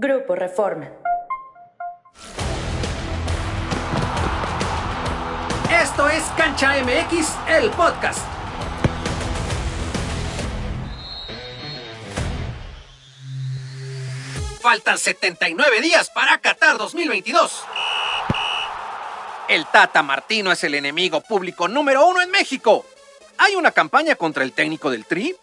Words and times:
Grupo 0.00 0.36
Reforma. 0.36 0.88
Esto 5.72 6.08
es 6.08 6.22
Cancha 6.36 6.76
MX, 6.84 7.34
el 7.48 7.68
podcast. 7.70 8.20
Faltan 14.60 14.98
79 14.98 15.80
días 15.80 16.08
para 16.10 16.38
Qatar 16.38 16.78
2022. 16.78 17.64
El 19.48 19.66
Tata 19.66 20.04
Martino 20.04 20.52
es 20.52 20.62
el 20.62 20.76
enemigo 20.76 21.22
público 21.22 21.66
número 21.66 22.06
uno 22.06 22.22
en 22.22 22.30
México. 22.30 22.86
¿Hay 23.36 23.56
una 23.56 23.72
campaña 23.72 24.14
contra 24.14 24.44
el 24.44 24.52
técnico 24.52 24.92
del 24.92 25.06
Tri? 25.06 25.34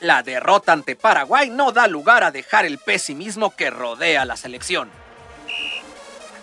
La 0.00 0.22
derrota 0.22 0.72
ante 0.72 0.94
Paraguay 0.94 1.50
no 1.50 1.72
da 1.72 1.88
lugar 1.88 2.22
a 2.22 2.30
dejar 2.30 2.64
el 2.64 2.78
pesimismo 2.78 3.56
que 3.56 3.68
rodea 3.68 4.24
la 4.24 4.36
selección. 4.36 4.88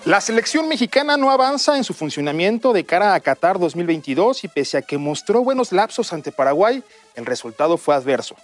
La 0.04 0.20
selección 0.20 0.68
mexicana 0.68 1.16
no 1.16 1.32
avanza 1.32 1.78
en 1.78 1.86
su 1.86 1.94
funcionamiento 1.94 2.74
de 2.74 2.86
cara 2.86 3.16
a 3.16 3.20
Qatar 3.22 3.58
2022 3.58 4.44
y 4.44 4.50
pese 4.50 4.78
a 4.78 4.82
que 4.82 4.98
mostró 4.98 5.42
buenos 5.42 5.72
lapsos 5.72 6.12
ante 6.12 6.34
Paraguay, 6.34 6.84
el 7.16 7.26
resultado 7.26 7.78
fue 7.78 7.96
adverso. 7.96 8.36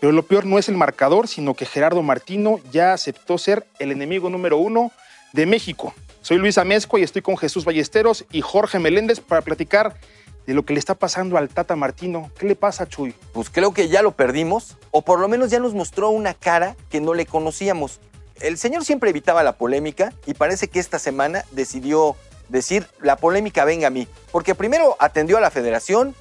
Pero 0.00 0.12
lo 0.12 0.22
peor 0.22 0.46
no 0.46 0.58
es 0.58 0.68
el 0.68 0.76
marcador, 0.76 1.26
sino 1.26 1.54
que 1.54 1.66
Gerardo 1.66 2.02
Martino 2.02 2.60
ya 2.70 2.92
aceptó 2.92 3.38
ser 3.38 3.66
el 3.80 3.90
enemigo 3.90 4.30
número 4.30 4.58
uno 4.58 4.92
de 5.32 5.44
México. 5.44 5.92
Soy 6.22 6.38
Luis 6.38 6.56
Amezco 6.56 6.98
y 6.98 7.02
estoy 7.02 7.20
con 7.20 7.36
Jesús 7.36 7.64
Ballesteros 7.64 8.24
y 8.30 8.42
Jorge 8.42 8.78
Meléndez 8.78 9.18
para 9.18 9.42
platicar 9.42 9.96
de 10.46 10.54
lo 10.54 10.64
que 10.64 10.72
le 10.72 10.78
está 10.78 10.94
pasando 10.94 11.36
al 11.36 11.48
Tata 11.48 11.76
Martino. 11.76 12.30
¿Qué 12.38 12.46
le 12.46 12.56
pasa, 12.56 12.86
Chuy? 12.86 13.14
Pues 13.32 13.50
creo 13.50 13.72
que 13.72 13.88
ya 13.88 14.02
lo 14.02 14.12
perdimos, 14.12 14.76
o 14.90 15.02
por 15.02 15.20
lo 15.20 15.28
menos 15.28 15.50
ya 15.50 15.58
nos 15.58 15.74
mostró 15.74 16.10
una 16.10 16.34
cara 16.34 16.76
que 16.90 17.00
no 17.00 17.14
le 17.14 17.26
conocíamos. 17.26 18.00
El 18.40 18.58
señor 18.58 18.84
siempre 18.84 19.10
evitaba 19.10 19.42
la 19.42 19.52
polémica 19.52 20.12
y 20.26 20.34
parece 20.34 20.68
que 20.68 20.80
esta 20.80 20.98
semana 20.98 21.44
decidió 21.52 22.16
decir 22.48 22.86
la 23.00 23.16
polémica 23.16 23.64
venga 23.64 23.86
a 23.86 23.90
mí, 23.90 24.08
porque 24.30 24.54
primero 24.54 24.96
atendió 24.98 25.38
a 25.38 25.40
la 25.40 25.50
federación, 25.50 26.14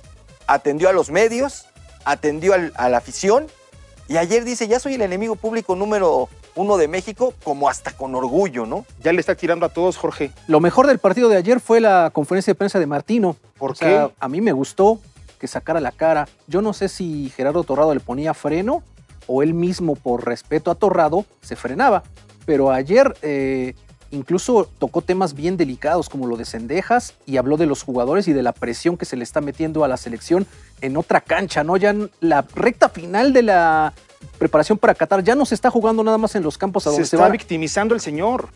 atendió 0.47 0.89
a 0.89 0.93
los 0.93 1.09
medios, 1.09 1.67
atendió 2.05 2.53
a 2.53 2.89
la 2.89 2.97
afición 2.97 3.47
y 4.07 4.17
ayer 4.17 4.43
dice 4.43 4.67
ya 4.67 4.79
soy 4.79 4.95
el 4.95 5.01
enemigo 5.01 5.35
público 5.35 5.75
número 5.75 6.29
uno 6.55 6.77
de 6.77 6.87
México, 6.87 7.33
como 7.43 7.69
hasta 7.69 7.91
con 7.91 8.13
orgullo, 8.15 8.65
¿no? 8.65 8.85
Ya 9.03 9.13
le 9.13 9.19
está 9.19 9.35
tirando 9.35 9.65
a 9.65 9.69
todos, 9.69 9.97
Jorge. 9.97 10.31
Lo 10.47 10.59
mejor 10.59 10.87
del 10.87 10.99
partido 10.99 11.29
de 11.29 11.37
ayer 11.37 11.59
fue 11.59 11.79
la 11.79 12.09
conferencia 12.13 12.51
de 12.51 12.55
prensa 12.55 12.79
de 12.79 12.87
Martino. 12.87 13.35
¿Por 13.57 13.71
O 13.71 13.75
sea, 13.75 14.07
qué? 14.07 14.13
a 14.19 14.27
mí 14.27 14.41
me 14.41 14.51
gustó 14.51 14.99
que 15.39 15.47
sacara 15.47 15.79
la 15.79 15.91
cara. 15.91 16.27
Yo 16.47 16.61
no 16.61 16.73
sé 16.73 16.87
si 16.89 17.31
Gerardo 17.35 17.63
Torrado 17.63 17.93
le 17.93 17.99
ponía 17.99 18.33
freno 18.33 18.83
o 19.27 19.43
él 19.43 19.53
mismo, 19.53 19.95
por 19.95 20.25
respeto 20.25 20.71
a 20.71 20.75
Torrado, 20.75 21.25
se 21.41 21.55
frenaba. 21.55 22.03
Pero 22.45 22.71
ayer 22.71 23.15
eh, 23.21 23.75
incluso 24.09 24.67
tocó 24.77 25.01
temas 25.01 25.33
bien 25.33 25.57
delicados 25.57 26.09
como 26.09 26.27
lo 26.27 26.35
de 26.37 26.43
Cendejas 26.45 27.13
y 27.25 27.37
habló 27.37 27.55
de 27.57 27.65
los 27.65 27.81
jugadores 27.83 28.27
y 28.27 28.33
de 28.33 28.43
la 28.43 28.51
presión 28.51 28.97
que 28.97 29.05
se 29.05 29.15
le 29.15 29.23
está 29.23 29.39
metiendo 29.41 29.83
a 29.83 29.87
la 29.87 29.97
selección 29.97 30.45
en 30.81 30.97
otra 30.97 31.21
cancha, 31.21 31.63
¿no? 31.63 31.77
Ya 31.77 31.91
en 31.91 32.11
la 32.19 32.41
recta 32.53 32.89
final 32.89 33.31
de 33.31 33.43
la 33.43 33.93
preparación 34.37 34.77
para 34.77 34.93
Qatar 34.95 35.23
ya 35.23 35.35
no 35.35 35.45
se 35.45 35.55
está 35.55 35.69
jugando 35.69 36.03
nada 36.03 36.17
más 36.17 36.35
en 36.35 36.43
los 36.43 36.57
campos 36.57 36.87
a 36.87 36.89
Se 36.89 36.93
donde 36.93 37.07
se, 37.07 37.15
está 37.15 37.25
va. 37.25 37.31
victimizando 37.31 37.93
el 37.95 38.01
señor. 38.01 38.49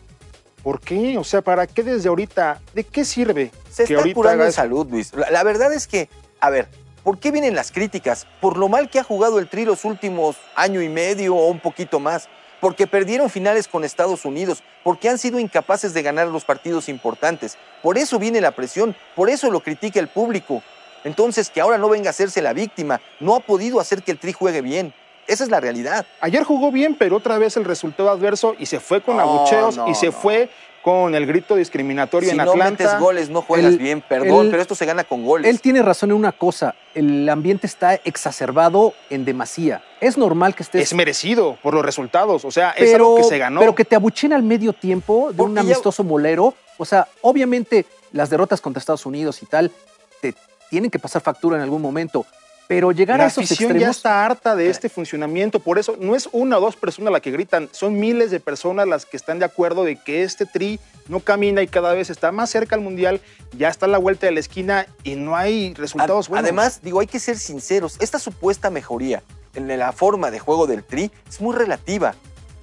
¿Por 0.62 0.80
qué? 0.80 1.16
O 1.16 1.24
sea, 1.24 1.42
¿para 1.42 1.66
qué 1.66 1.82
desde 1.82 2.08
ahorita? 2.08 2.60
¿De 2.74 2.82
qué 2.84 3.04
sirve 3.04 3.52
Se 3.70 3.84
que 3.84 3.92
está 3.94 3.98
ahorita 3.98 4.14
curando 4.14 4.44
en 4.44 4.52
salud, 4.52 4.86
Luis. 4.90 5.12
La, 5.14 5.30
la 5.30 5.44
verdad 5.44 5.72
es 5.72 5.86
que, 5.86 6.08
a 6.40 6.50
ver, 6.50 6.68
¿por 7.04 7.18
qué 7.18 7.30
vienen 7.30 7.54
las 7.54 7.70
críticas? 7.70 8.26
Por 8.40 8.56
lo 8.56 8.68
mal 8.68 8.90
que 8.90 8.98
ha 8.98 9.04
jugado 9.04 9.38
el 9.38 9.48
Tri 9.48 9.64
los 9.64 9.84
últimos 9.84 10.36
año 10.56 10.82
y 10.82 10.88
medio 10.88 11.36
o 11.36 11.48
un 11.50 11.60
poquito 11.60 12.00
más. 12.00 12.28
Porque 12.60 12.86
perdieron 12.86 13.28
finales 13.30 13.68
con 13.68 13.84
Estados 13.84 14.24
Unidos, 14.24 14.62
porque 14.82 15.08
han 15.10 15.18
sido 15.18 15.38
incapaces 15.38 15.92
de 15.92 16.02
ganar 16.02 16.26
los 16.28 16.44
partidos 16.44 16.88
importantes. 16.88 17.58
Por 17.82 17.98
eso 17.98 18.18
viene 18.18 18.40
la 18.40 18.52
presión, 18.52 18.96
por 19.14 19.28
eso 19.28 19.50
lo 19.50 19.60
critica 19.60 20.00
el 20.00 20.08
público. 20.08 20.62
Entonces, 21.04 21.50
que 21.50 21.60
ahora 21.60 21.78
no 21.78 21.88
venga 21.88 22.08
a 22.08 22.10
hacerse 22.10 22.42
la 22.42 22.54
víctima, 22.54 23.00
no 23.20 23.36
ha 23.36 23.40
podido 23.40 23.78
hacer 23.78 24.02
que 24.02 24.10
el 24.10 24.18
Tri 24.18 24.32
juegue 24.32 24.62
bien. 24.62 24.94
Esa 25.26 25.44
es 25.44 25.50
la 25.50 25.60
realidad. 25.60 26.06
Ayer 26.20 26.44
jugó 26.44 26.70
bien, 26.70 26.94
pero 26.98 27.16
otra 27.16 27.38
vez 27.38 27.56
el 27.56 27.64
resultado 27.64 28.10
adverso 28.10 28.54
y 28.58 28.66
se 28.66 28.80
fue 28.80 29.00
con 29.02 29.16
No, 29.16 29.22
abucheos 29.22 29.76
no, 29.76 29.88
y 29.88 29.94
se 29.94 30.06
no. 30.06 30.12
fue 30.12 30.48
con 30.82 31.16
el 31.16 31.26
grito 31.26 31.56
discriminatorio 31.56 32.28
Si 32.28 32.36
en 32.36 32.44
no 32.44 32.52
Atlanta. 32.52 32.84
metes 32.84 33.00
goles, 33.00 33.28
no 33.28 33.42
juegas 33.42 33.72
El- 33.72 33.78
bien, 33.78 34.04
perdón, 34.08 34.44
el- 34.46 34.50
pero 34.52 34.62
esto 34.62 34.76
se 34.76 34.86
gana 34.86 35.02
con 35.02 35.24
goles. 35.24 35.50
Él 35.50 35.60
tiene 35.60 35.82
razón 35.82 36.10
en 36.10 36.16
una 36.16 36.30
cosa, 36.30 36.76
el 36.94 37.28
ambiente 37.28 37.66
está 37.66 37.94
exacerbado 38.04 38.94
en 39.10 39.24
demasía. 39.24 39.82
Es 40.00 40.16
normal 40.16 40.54
que 40.54 40.62
estés... 40.62 40.82
Es 40.82 40.94
merecido 40.94 41.58
por 41.60 41.74
los 41.74 41.84
resultados, 41.84 42.44
o 42.44 42.52
sea, 42.52 42.70
es 42.70 42.94
algo 42.94 43.16
que 43.16 43.24
se 43.24 43.36
ganó. 43.38 43.58
pero 43.58 43.74
que 43.74 43.84
te 43.84 43.96
abuchen 43.96 44.32
al 44.32 44.44
medio 44.44 44.72
tiempo 44.72 45.32
de 45.32 45.42
un 45.42 45.54
ya- 45.56 45.62
amistoso 45.62 46.04
molero. 46.04 46.54
O 46.78 46.84
sea, 46.84 47.08
obviamente 47.22 47.84
las 48.12 48.30
derrotas 48.30 48.60
contra 48.60 48.78
Estados 48.78 49.06
Unidos 49.06 49.42
y 49.42 49.46
tal 49.46 49.72
te 50.20 50.34
tienen 50.70 50.90
que 50.92 51.00
pasar 51.00 51.20
factura 51.20 51.56
en 51.56 51.62
algún 51.64 51.82
momento. 51.82 52.24
Pero 52.68 52.90
llegar 52.90 53.18
la 53.18 53.24
a 53.24 53.28
esos 53.28 53.44
afición 53.44 53.78
ya 53.78 53.90
está 53.90 54.24
harta 54.24 54.56
de 54.56 54.68
este 54.68 54.88
funcionamiento, 54.88 55.60
por 55.60 55.78
eso 55.78 55.96
no 56.00 56.16
es 56.16 56.28
una 56.32 56.58
o 56.58 56.60
dos 56.60 56.74
personas 56.74 57.12
las 57.12 57.20
que 57.20 57.30
gritan, 57.30 57.68
son 57.70 57.98
miles 57.98 58.30
de 58.32 58.40
personas 58.40 58.88
las 58.88 59.06
que 59.06 59.16
están 59.16 59.38
de 59.38 59.44
acuerdo 59.44 59.84
de 59.84 59.96
que 59.96 60.24
este 60.24 60.46
tri 60.46 60.80
no 61.06 61.20
camina 61.20 61.62
y 61.62 61.68
cada 61.68 61.92
vez 61.94 62.10
está 62.10 62.32
más 62.32 62.50
cerca 62.50 62.74
al 62.74 62.80
mundial, 62.80 63.20
ya 63.56 63.68
está 63.68 63.86
a 63.86 63.88
la 63.88 63.98
vuelta 63.98 64.26
de 64.26 64.32
la 64.32 64.40
esquina 64.40 64.86
y 65.04 65.14
no 65.14 65.36
hay 65.36 65.74
resultados 65.74 66.26
Ad- 66.26 66.30
buenos. 66.30 66.44
Además, 66.44 66.80
digo, 66.82 66.98
hay 66.98 67.06
que 67.06 67.20
ser 67.20 67.38
sinceros. 67.38 67.96
Esta 68.00 68.18
supuesta 68.18 68.68
mejoría 68.70 69.22
en 69.54 69.68
la 69.78 69.92
forma 69.92 70.30
de 70.32 70.40
juego 70.40 70.66
del 70.66 70.82
Tri 70.82 71.10
es 71.28 71.40
muy 71.40 71.54
relativa. 71.54 72.14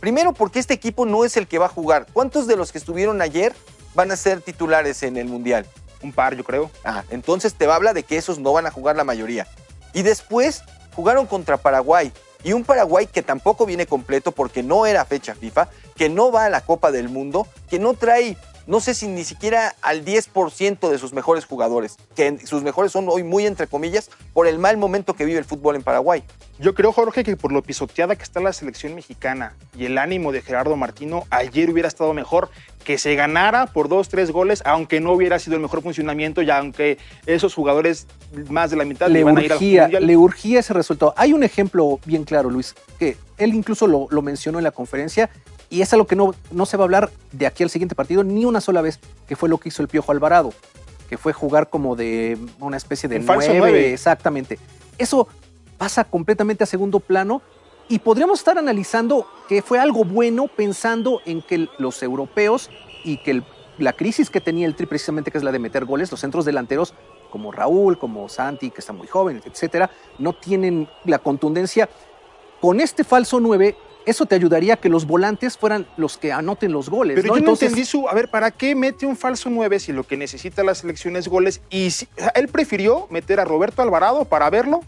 Primero, 0.02 0.34
porque 0.34 0.60
este 0.60 0.74
equipo 0.74 1.06
no 1.06 1.24
es 1.24 1.38
el 1.38 1.48
que 1.48 1.60
va 1.60 1.68
a 1.68 1.70
jugar. 1.70 2.08
¿Cuántos 2.12 2.46
de 2.46 2.58
los 2.58 2.74
que 2.74 2.78
estuvieron 2.78 3.22
ayer 3.22 3.54
van 3.96 4.12
a 4.12 4.18
ser 4.18 4.42
titulares 4.42 5.02
en 5.04 5.16
el 5.16 5.28
Mundial? 5.28 5.66
un 6.04 6.12
par, 6.12 6.36
yo 6.36 6.44
creo. 6.44 6.70
Ah, 6.84 7.04
entonces 7.12 7.54
te 7.54 7.66
habla 7.66 7.94
de 7.94 8.04
que 8.04 8.18
esos 8.18 8.38
no 8.38 8.52
van 8.52 8.66
a 8.66 8.72
jugar 8.72 8.98
la 8.98 9.06
mayoría. 9.06 9.48
Y 9.94 10.02
después 10.02 10.64
jugaron 10.96 11.26
contra 11.26 11.58
Paraguay. 11.58 12.12
Y 12.44 12.54
un 12.54 12.66
Paraguay 12.66 13.08
que 13.08 13.22
tampoco 13.22 13.66
viene 13.66 13.86
completo 13.86 14.34
porque 14.34 14.64
no 14.64 14.86
era 14.86 15.06
fecha 15.06 15.34
FIFA, 15.34 15.70
que 15.96 16.10
no 16.10 16.32
va 16.32 16.46
a 16.46 16.50
la 16.50 16.62
Copa 16.62 16.92
del 16.92 17.08
Mundo, 17.08 17.48
que 17.70 17.80
no 17.80 17.94
trae, 17.94 18.38
no 18.66 18.80
sé 18.80 18.94
si 18.94 19.08
ni 19.08 19.24
siquiera 19.24 19.76
al 19.82 20.06
10% 20.06 20.90
de 20.90 20.98
sus 20.98 21.14
mejores 21.14 21.46
jugadores, 21.46 21.98
que 22.16 22.38
sus 22.46 22.64
mejores 22.64 22.92
son 22.92 23.08
hoy 23.10 23.24
muy 23.24 23.46
entre 23.46 23.68
comillas 23.68 24.10
por 24.34 24.48
el 24.48 24.60
mal 24.60 24.78
momento 24.78 25.16
que 25.16 25.26
vive 25.26 25.40
el 25.40 25.46
fútbol 25.46 25.76
en 25.76 25.84
Paraguay. 25.84 26.24
Yo 26.60 26.76
creo, 26.76 26.92
Jorge, 26.92 27.24
que 27.24 27.36
por 27.36 27.52
lo 27.52 27.64
pisoteada 27.64 28.16
que 28.16 28.24
está 28.24 28.40
la 28.40 28.54
selección 28.54 28.96
mexicana 28.96 29.56
y 29.78 29.86
el 29.86 29.98
ánimo 29.98 30.32
de 30.32 30.42
Gerardo 30.42 30.76
Martino, 30.76 31.24
ayer 31.30 31.70
hubiera 31.70 31.88
estado 31.88 32.14
mejor 32.14 32.50
que 32.84 32.98
se 32.98 33.16
ganara 33.16 33.66
por 33.66 33.90
dos, 33.90 34.10
tres 34.10 34.32
goles, 34.32 34.62
aunque 34.66 35.00
no 35.00 35.14
hubiera 35.14 35.40
sido 35.40 35.56
el 35.56 35.62
mejor 35.62 35.82
funcionamiento 35.82 36.42
y 36.42 36.50
aunque 36.52 36.98
esos 37.26 37.54
jugadores 37.54 38.08
más 38.50 38.70
de 38.70 38.78
la 38.78 38.86
mitad 38.86 39.08
le 39.10 39.22
iban 39.22 39.38
a 39.38 39.42
ir 39.42 39.52
al 39.52 39.58
urgía, 39.58 39.82
mundial. 39.84 40.08
le 40.08 40.18
urgía 40.18 40.60
ese 40.60 40.74
resultado. 40.74 41.14
Hay 41.18 41.34
un 41.34 41.44
ejemplo 41.44 42.00
bien 42.06 42.24
claro, 42.24 42.50
Luis, 42.50 42.76
que 43.00 43.18
él 43.38 43.54
incluso 43.56 43.88
lo, 43.88 44.08
lo 44.10 44.22
mencionó 44.22 44.60
en 44.60 44.64
la 44.64 44.72
conferencia 44.72 45.30
y 45.70 45.82
es 45.82 45.92
algo 45.94 46.06
que 46.08 46.16
no, 46.16 46.34
no 46.52 46.66
se 46.66 46.78
va 46.78 46.84
a 46.84 46.86
hablar 46.86 47.12
de 47.32 47.48
aquí 47.48 47.64
al 47.64 47.70
siguiente 47.70 47.96
partido 47.96 48.24
ni 48.24 48.46
una 48.46 48.62
sola 48.62 48.82
vez, 48.82 49.00
que 49.28 49.36
fue 49.36 49.50
lo 49.50 49.58
que 49.58 49.70
hizo 49.70 49.82
el 49.82 49.88
Piojo 49.88 50.12
Alvarado, 50.12 50.54
que 51.10 51.18
fue 51.18 51.34
jugar 51.34 51.70
como 51.70 51.96
de 51.96 52.38
una 52.60 52.78
especie 52.78 53.10
de 53.10 53.20
nueve, 53.20 53.56
nueve. 53.58 53.94
exactamente. 53.94 54.60
Eso 54.98 55.28
pasa 55.78 56.04
completamente 56.04 56.64
a 56.64 56.68
segundo 56.68 57.00
plano 57.00 57.42
y 57.90 58.00
podríamos 58.00 58.40
estar 58.40 58.58
analizando 58.58 59.28
que 59.50 59.62
fue 59.62 59.80
algo 59.80 60.06
bueno 60.06 60.48
pensando 60.48 61.22
en 61.26 61.42
que 61.42 61.68
los 61.80 62.02
europeos 62.04 62.70
y 63.04 63.18
que 63.18 63.32
el- 63.32 63.44
la 63.80 63.92
crisis 63.94 64.30
que 64.30 64.40
tenía 64.40 64.68
el 64.68 64.76
Tri 64.76 64.86
precisamente 64.86 65.32
que 65.32 65.38
es 65.40 65.44
la 65.44 65.52
de 65.52 65.60
meter 65.60 65.84
goles, 65.86 66.12
los 66.12 66.20
centros 66.20 66.46
delanteros 66.46 66.94
como 67.32 67.52
Raúl, 67.52 67.98
como 67.98 68.30
Santi, 68.30 68.70
que 68.70 68.80
está 68.82 68.94
muy 68.94 69.08
joven, 69.08 69.42
etcétera, 69.44 69.90
no 70.20 70.34
tienen 70.34 70.88
la 71.06 71.18
contundencia. 71.18 71.90
Con 72.62 72.80
este 72.80 73.04
falso 73.04 73.40
9, 73.40 73.76
eso 74.06 74.26
te 74.26 74.36
ayudaría 74.36 74.76
a 74.76 74.78
que 74.78 74.90
los 74.90 75.06
volantes 75.06 75.58
fueran 75.58 75.88
los 75.98 76.18
que 76.18 76.32
anoten 76.32 76.72
los 76.72 76.90
goles. 76.90 77.16
Pero 77.16 77.28
¿no? 77.30 77.34
yo 77.36 77.40
Entonces, 77.40 77.64
no 77.64 77.68
entendí 77.70 77.86
su. 77.86 78.08
A 78.10 78.14
ver, 78.14 78.30
¿para 78.30 78.52
qué 78.52 78.76
mete 78.76 79.06
un 79.06 79.16
falso 79.18 79.50
9 79.50 79.80
si 79.80 79.94
lo 79.94 80.04
que 80.04 80.18
necesita 80.18 80.64
la 80.64 80.76
selección 80.76 81.16
es 81.16 81.28
goles? 81.28 81.62
Y 81.70 81.92
si- 81.92 82.08
o 82.18 82.22
sea, 82.22 82.32
él 82.36 82.48
prefirió 82.48 83.08
meter 83.10 83.40
a 83.40 83.46
Roberto 83.46 83.82
Alvarado 83.82 84.26
para 84.26 84.50
verlo 84.50 84.82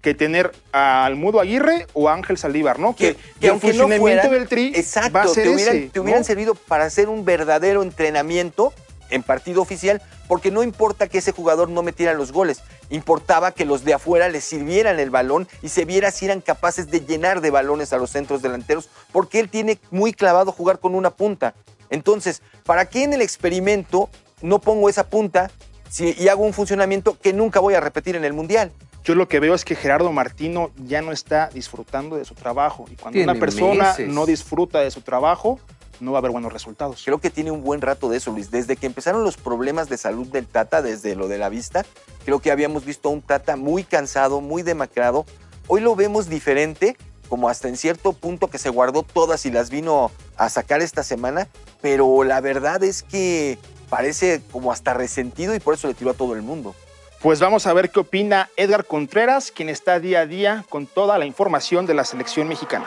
que 0.00 0.14
tener 0.14 0.52
a 0.70 1.06
Almudo 1.06 1.40
Aguirre 1.40 1.86
o 1.94 2.10
a 2.10 2.14
Ángel 2.14 2.36
Saldívar, 2.36 2.78
¿no? 2.78 2.94
Que, 2.94 3.16
que 3.40 3.46
el 3.46 3.52
aunque 3.52 3.68
no 3.68 3.84
funcionamiento 3.84 4.02
fueran, 4.02 4.30
del 4.32 4.48
tri 4.48 4.72
Exacto, 4.74 5.12
va 5.14 5.22
a 5.22 5.28
ser 5.28 5.44
te 5.44 5.50
hubieran, 5.54 5.76
ese, 5.78 5.88
te 5.88 6.00
hubieran 6.00 6.20
¿no? 6.20 6.24
servido 6.26 6.54
para 6.54 6.84
hacer 6.84 7.08
un 7.08 7.24
verdadero 7.24 7.82
entrenamiento 7.82 8.74
en 9.10 9.22
partido 9.22 9.62
oficial, 9.62 10.00
porque 10.28 10.50
no 10.50 10.62
importa 10.62 11.06
que 11.08 11.18
ese 11.18 11.32
jugador 11.32 11.68
no 11.68 11.82
metiera 11.82 12.14
los 12.14 12.32
goles, 12.32 12.62
importaba 12.90 13.52
que 13.52 13.64
los 13.64 13.84
de 13.84 13.94
afuera 13.94 14.28
les 14.28 14.44
sirvieran 14.44 14.98
el 14.98 15.10
balón 15.10 15.48
y 15.62 15.68
se 15.68 15.84
viera 15.84 16.10
si 16.10 16.24
eran 16.24 16.40
capaces 16.40 16.90
de 16.90 17.00
llenar 17.00 17.40
de 17.40 17.50
balones 17.50 17.92
a 17.92 17.98
los 17.98 18.10
centros 18.10 18.42
delanteros, 18.42 18.88
porque 19.12 19.40
él 19.40 19.48
tiene 19.48 19.78
muy 19.90 20.12
clavado 20.12 20.52
jugar 20.52 20.78
con 20.78 20.94
una 20.94 21.10
punta. 21.10 21.54
Entonces, 21.90 22.42
¿para 22.64 22.86
qué 22.86 23.04
en 23.04 23.12
el 23.12 23.22
experimento 23.22 24.08
no 24.42 24.58
pongo 24.60 24.88
esa 24.88 25.06
punta 25.08 25.50
si- 25.90 26.14
y 26.18 26.28
hago 26.28 26.42
un 26.44 26.52
funcionamiento 26.52 27.18
que 27.20 27.32
nunca 27.32 27.60
voy 27.60 27.74
a 27.74 27.80
repetir 27.80 28.16
en 28.16 28.24
el 28.24 28.32
Mundial? 28.32 28.72
Yo 29.04 29.14
lo 29.14 29.28
que 29.28 29.38
veo 29.38 29.54
es 29.54 29.66
que 29.66 29.74
Gerardo 29.76 30.10
Martino 30.12 30.70
ya 30.86 31.02
no 31.02 31.12
está 31.12 31.50
disfrutando 31.52 32.16
de 32.16 32.24
su 32.24 32.34
trabajo. 32.34 32.86
Y 32.90 32.96
cuando 32.96 33.18
Tiene 33.18 33.30
una 33.30 33.38
persona 33.38 33.84
meses. 33.90 34.08
no 34.08 34.24
disfruta 34.24 34.80
de 34.80 34.90
su 34.90 35.02
trabajo, 35.02 35.60
no 36.00 36.12
va 36.12 36.18
a 36.18 36.20
haber 36.20 36.30
buenos 36.30 36.52
resultados. 36.52 37.02
Creo 37.04 37.18
que 37.18 37.30
tiene 37.30 37.50
un 37.50 37.62
buen 37.62 37.80
rato 37.80 38.08
de 38.08 38.18
eso, 38.18 38.32
Luis. 38.32 38.50
Desde 38.50 38.76
que 38.76 38.86
empezaron 38.86 39.24
los 39.24 39.36
problemas 39.36 39.88
de 39.88 39.96
salud 39.96 40.26
del 40.26 40.46
Tata, 40.46 40.82
desde 40.82 41.14
lo 41.14 41.28
de 41.28 41.38
la 41.38 41.48
vista, 41.48 41.84
creo 42.24 42.40
que 42.40 42.50
habíamos 42.50 42.84
visto 42.84 43.08
a 43.08 43.12
un 43.12 43.22
Tata 43.22 43.56
muy 43.56 43.84
cansado, 43.84 44.40
muy 44.40 44.62
demacrado. 44.62 45.24
Hoy 45.66 45.80
lo 45.80 45.96
vemos 45.96 46.28
diferente, 46.28 46.96
como 47.28 47.48
hasta 47.48 47.68
en 47.68 47.76
cierto 47.76 48.12
punto 48.12 48.48
que 48.48 48.58
se 48.58 48.68
guardó 48.68 49.02
todas 49.02 49.46
y 49.46 49.50
las 49.50 49.70
vino 49.70 50.10
a 50.36 50.48
sacar 50.48 50.82
esta 50.82 51.02
semana, 51.02 51.48
pero 51.80 52.24
la 52.24 52.40
verdad 52.40 52.82
es 52.82 53.02
que 53.02 53.58
parece 53.88 54.42
como 54.52 54.72
hasta 54.72 54.94
resentido 54.94 55.54
y 55.54 55.60
por 55.60 55.74
eso 55.74 55.88
le 55.88 55.94
tiró 55.94 56.10
a 56.10 56.14
todo 56.14 56.34
el 56.34 56.42
mundo. 56.42 56.74
Pues 57.22 57.40
vamos 57.40 57.66
a 57.66 57.72
ver 57.72 57.90
qué 57.90 58.00
opina 58.00 58.50
Edgar 58.56 58.84
Contreras, 58.84 59.50
quien 59.50 59.70
está 59.70 59.98
día 59.98 60.20
a 60.20 60.26
día 60.26 60.64
con 60.68 60.86
toda 60.86 61.16
la 61.16 61.24
información 61.24 61.86
de 61.86 61.94
la 61.94 62.04
selección 62.04 62.48
mexicana. 62.48 62.84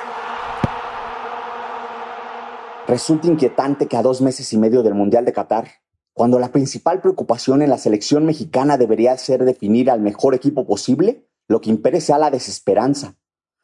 Resulta 2.87 3.27
inquietante 3.27 3.87
que 3.87 3.97
a 3.97 4.01
dos 4.01 4.21
meses 4.21 4.53
y 4.53 4.57
medio 4.57 4.81
del 4.81 4.93
Mundial 4.93 5.25
de 5.25 5.33
Qatar, 5.33 5.67
cuando 6.13 6.39
la 6.39 6.53
principal 6.53 7.01
preocupación 7.01 7.61
en 7.61 7.69
la 7.69 7.77
selección 7.77 8.25
mexicana 8.25 8.77
debería 8.77 9.17
ser 9.17 9.43
definir 9.43 9.91
al 9.91 9.99
mejor 9.99 10.33
equipo 10.33 10.65
posible, 10.65 11.27
lo 11.49 11.59
que 11.59 11.69
impere 11.69 11.99
sea 11.99 12.17
la 12.17 12.31
desesperanza, 12.31 13.17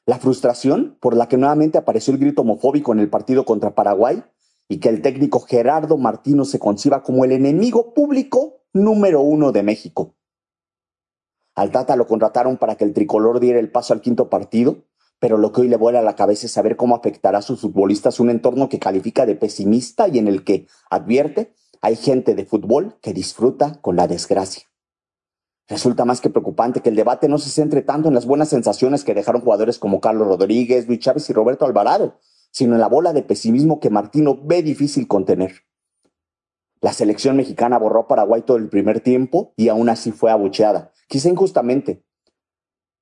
la 0.05 0.19
frustración 0.19 0.97
por 0.99 1.15
la 1.15 1.29
que 1.29 1.37
nuevamente 1.37 1.77
apareció 1.77 2.13
el 2.13 2.19
grito 2.19 2.41
homofóbico 2.41 2.91
en 2.91 2.99
el 2.99 3.09
partido 3.09 3.45
contra 3.45 3.73
Paraguay 3.73 4.25
y 4.67 4.79
que 4.79 4.89
el 4.89 5.01
técnico 5.01 5.39
Gerardo 5.39 5.95
Martino 5.95 6.43
se 6.43 6.59
conciba 6.59 7.01
como 7.01 7.23
el 7.23 7.31
enemigo 7.31 7.93
público 7.93 8.65
número 8.73 9.21
uno 9.21 9.53
de 9.53 9.63
México. 9.63 10.15
Al 11.55 11.71
Tata 11.71 11.95
lo 11.95 12.07
contrataron 12.07 12.57
para 12.57 12.75
que 12.75 12.83
el 12.83 12.93
tricolor 12.93 13.39
diera 13.39 13.59
el 13.59 13.71
paso 13.71 13.93
al 13.93 14.01
quinto 14.01 14.29
partido 14.29 14.83
pero 15.23 15.37
lo 15.37 15.53
que 15.53 15.61
hoy 15.61 15.69
le 15.69 15.77
vuela 15.77 15.99
a 15.99 16.01
la 16.01 16.17
cabeza 16.17 16.47
es 16.47 16.51
saber 16.51 16.75
cómo 16.75 16.97
afectará 16.97 17.37
a 17.37 17.41
sus 17.41 17.61
futbolistas 17.61 18.19
un 18.19 18.29
entorno 18.29 18.67
que 18.67 18.77
califica 18.77 19.25
de 19.25 19.37
pesimista 19.37 20.09
y 20.09 20.19
en 20.19 20.27
el 20.27 20.43
que, 20.43 20.67
advierte, 20.89 21.53
hay 21.79 21.95
gente 21.95 22.35
de 22.35 22.45
fútbol 22.45 22.97
que 23.01 23.13
disfruta 23.13 23.79
con 23.79 23.95
la 23.95 24.05
desgracia. 24.05 24.63
Resulta 25.69 26.03
más 26.03 26.19
que 26.19 26.29
preocupante 26.29 26.81
que 26.81 26.89
el 26.89 26.97
debate 26.97 27.29
no 27.29 27.37
se 27.37 27.51
centre 27.51 27.83
tanto 27.83 28.09
en 28.09 28.15
las 28.15 28.25
buenas 28.25 28.49
sensaciones 28.49 29.05
que 29.05 29.13
dejaron 29.13 29.43
jugadores 29.43 29.79
como 29.79 30.01
Carlos 30.01 30.27
Rodríguez, 30.27 30.89
Luis 30.89 30.99
Chávez 30.99 31.29
y 31.29 31.31
Roberto 31.31 31.63
Alvarado, 31.63 32.19
sino 32.51 32.73
en 32.73 32.81
la 32.81 32.89
bola 32.89 33.13
de 33.13 33.23
pesimismo 33.23 33.79
que 33.79 33.89
Martino 33.89 34.37
ve 34.43 34.61
difícil 34.61 35.07
contener. 35.07 35.53
La 36.81 36.91
selección 36.91 37.37
mexicana 37.37 37.79
borró 37.79 38.01
a 38.01 38.07
Paraguay 38.09 38.41
todo 38.41 38.57
el 38.57 38.67
primer 38.67 38.99
tiempo 38.99 39.53
y 39.55 39.69
aún 39.69 39.87
así 39.87 40.11
fue 40.11 40.31
abucheada, 40.31 40.91
quizá 41.07 41.29
injustamente, 41.29 42.03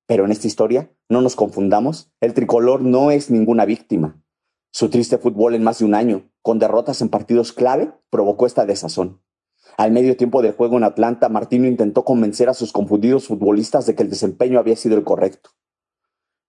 pero 0.06 0.24
en 0.24 0.32
esta 0.32 0.46
historia, 0.46 0.90
no 1.08 1.20
nos 1.20 1.36
confundamos, 1.36 2.12
el 2.20 2.34
tricolor 2.34 2.82
no 2.82 3.10
es 3.10 3.30
ninguna 3.30 3.64
víctima. 3.64 4.22
Su 4.70 4.88
triste 4.88 5.18
fútbol 5.18 5.54
en 5.54 5.62
más 5.62 5.78
de 5.78 5.84
un 5.84 5.94
año, 5.94 6.30
con 6.40 6.58
derrotas 6.58 7.02
en 7.02 7.08
partidos 7.08 7.52
clave, 7.52 7.92
provocó 8.10 8.46
esta 8.46 8.64
desazón. 8.64 9.22
Al 9.76 9.92
medio 9.92 10.16
tiempo 10.16 10.42
del 10.42 10.52
juego 10.52 10.76
en 10.76 10.84
Atlanta, 10.84 11.28
Martino 11.28 11.66
intentó 11.66 12.04
convencer 12.04 12.48
a 12.48 12.54
sus 12.54 12.72
confundidos 12.72 13.26
futbolistas 13.26 13.86
de 13.86 13.94
que 13.94 14.02
el 14.02 14.10
desempeño 14.10 14.58
había 14.58 14.76
sido 14.76 14.96
el 14.96 15.04
correcto. 15.04 15.50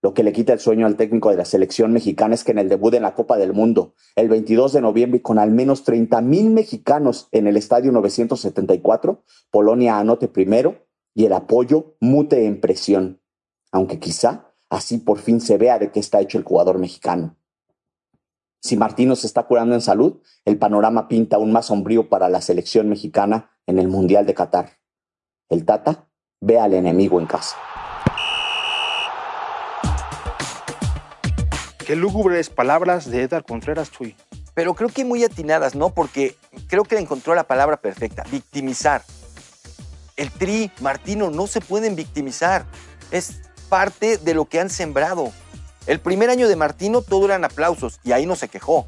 Lo 0.01 0.13
que 0.13 0.23
le 0.23 0.33
quita 0.33 0.51
el 0.51 0.59
sueño 0.59 0.85
al 0.85 0.97
técnico 0.97 1.29
de 1.29 1.37
la 1.37 1.45
selección 1.45 1.93
mexicana 1.93 2.35
es 2.35 2.43
que 2.43 2.51
en 2.51 2.57
el 2.59 2.67
debut 2.67 2.93
en 2.93 3.03
la 3.03 3.15
Copa 3.15 3.37
del 3.37 3.53
Mundo, 3.53 3.93
el 4.17 4.27
22 4.27 4.73
de 4.73 4.81
noviembre, 4.81 5.21
con 5.21 5.39
al 5.39 5.51
menos 5.51 5.83
30 5.83 6.19
mil 6.21 6.49
mexicanos 6.49 7.29
en 7.31 7.47
el 7.47 7.55
Estadio 7.55 7.93
974, 7.93 9.23
Polonia 9.49 9.99
anote 9.99 10.27
primero 10.27 10.85
y 11.13 11.25
el 11.25 11.33
apoyo 11.33 11.95
mute 12.01 12.45
en 12.45 12.59
presión 12.59 13.22
aunque 13.73 13.99
quizá 13.99 14.53
así 14.69 14.99
por 14.99 15.19
fin 15.19 15.41
se 15.41 15.57
vea 15.57 15.79
de 15.79 15.91
qué 15.91 15.99
está 15.99 16.21
hecho 16.21 16.37
el 16.37 16.45
jugador 16.45 16.79
mexicano. 16.79 17.35
Si 18.61 18.77
Martino 18.77 19.17
se 19.17 19.27
está 19.27 19.43
curando 19.43 19.75
en 19.75 19.81
salud, 19.81 20.21
el 20.45 20.57
panorama 20.57 21.09
pinta 21.09 21.35
aún 21.35 21.51
más 21.51 21.65
sombrío 21.65 22.07
para 22.07 22.29
la 22.29 22.39
selección 22.39 22.87
mexicana 22.87 23.51
en 23.67 23.79
el 23.79 23.89
Mundial 23.89 24.25
de 24.25 24.33
Qatar. 24.33 24.77
El 25.49 25.65
Tata 25.65 26.07
ve 26.39 26.59
al 26.59 26.73
enemigo 26.73 27.19
en 27.19 27.25
casa. 27.25 27.57
Qué 31.85 31.97
lúgubres 31.97 32.49
palabras 32.49 33.09
de 33.09 33.23
Edgar 33.23 33.43
Contreras, 33.43 33.91
Chuy. 33.91 34.15
Pero 34.53 34.75
creo 34.75 34.89
que 34.89 35.03
muy 35.03 35.23
atinadas, 35.23 35.75
¿no? 35.75 35.89
Porque 35.89 36.37
creo 36.67 36.83
que 36.83 36.97
encontró 36.97 37.35
la 37.35 37.43
palabra 37.43 37.77
perfecta, 37.77 38.23
victimizar. 38.31 39.03
El 40.15 40.31
Tri, 40.31 40.71
Martino, 40.79 41.31
no 41.31 41.47
se 41.47 41.59
pueden 41.59 41.95
victimizar. 41.95 42.65
Es 43.11 43.41
parte 43.63 44.17
de 44.17 44.33
lo 44.33 44.45
que 44.45 44.59
han 44.59 44.69
sembrado. 44.69 45.31
El 45.85 45.99
primer 45.99 46.29
año 46.29 46.47
de 46.47 46.55
Martino 46.55 47.01
todo 47.01 47.25
eran 47.25 47.43
aplausos 47.43 47.99
y 48.03 48.11
ahí 48.11 48.25
no 48.25 48.35
se 48.35 48.47
quejó. 48.47 48.87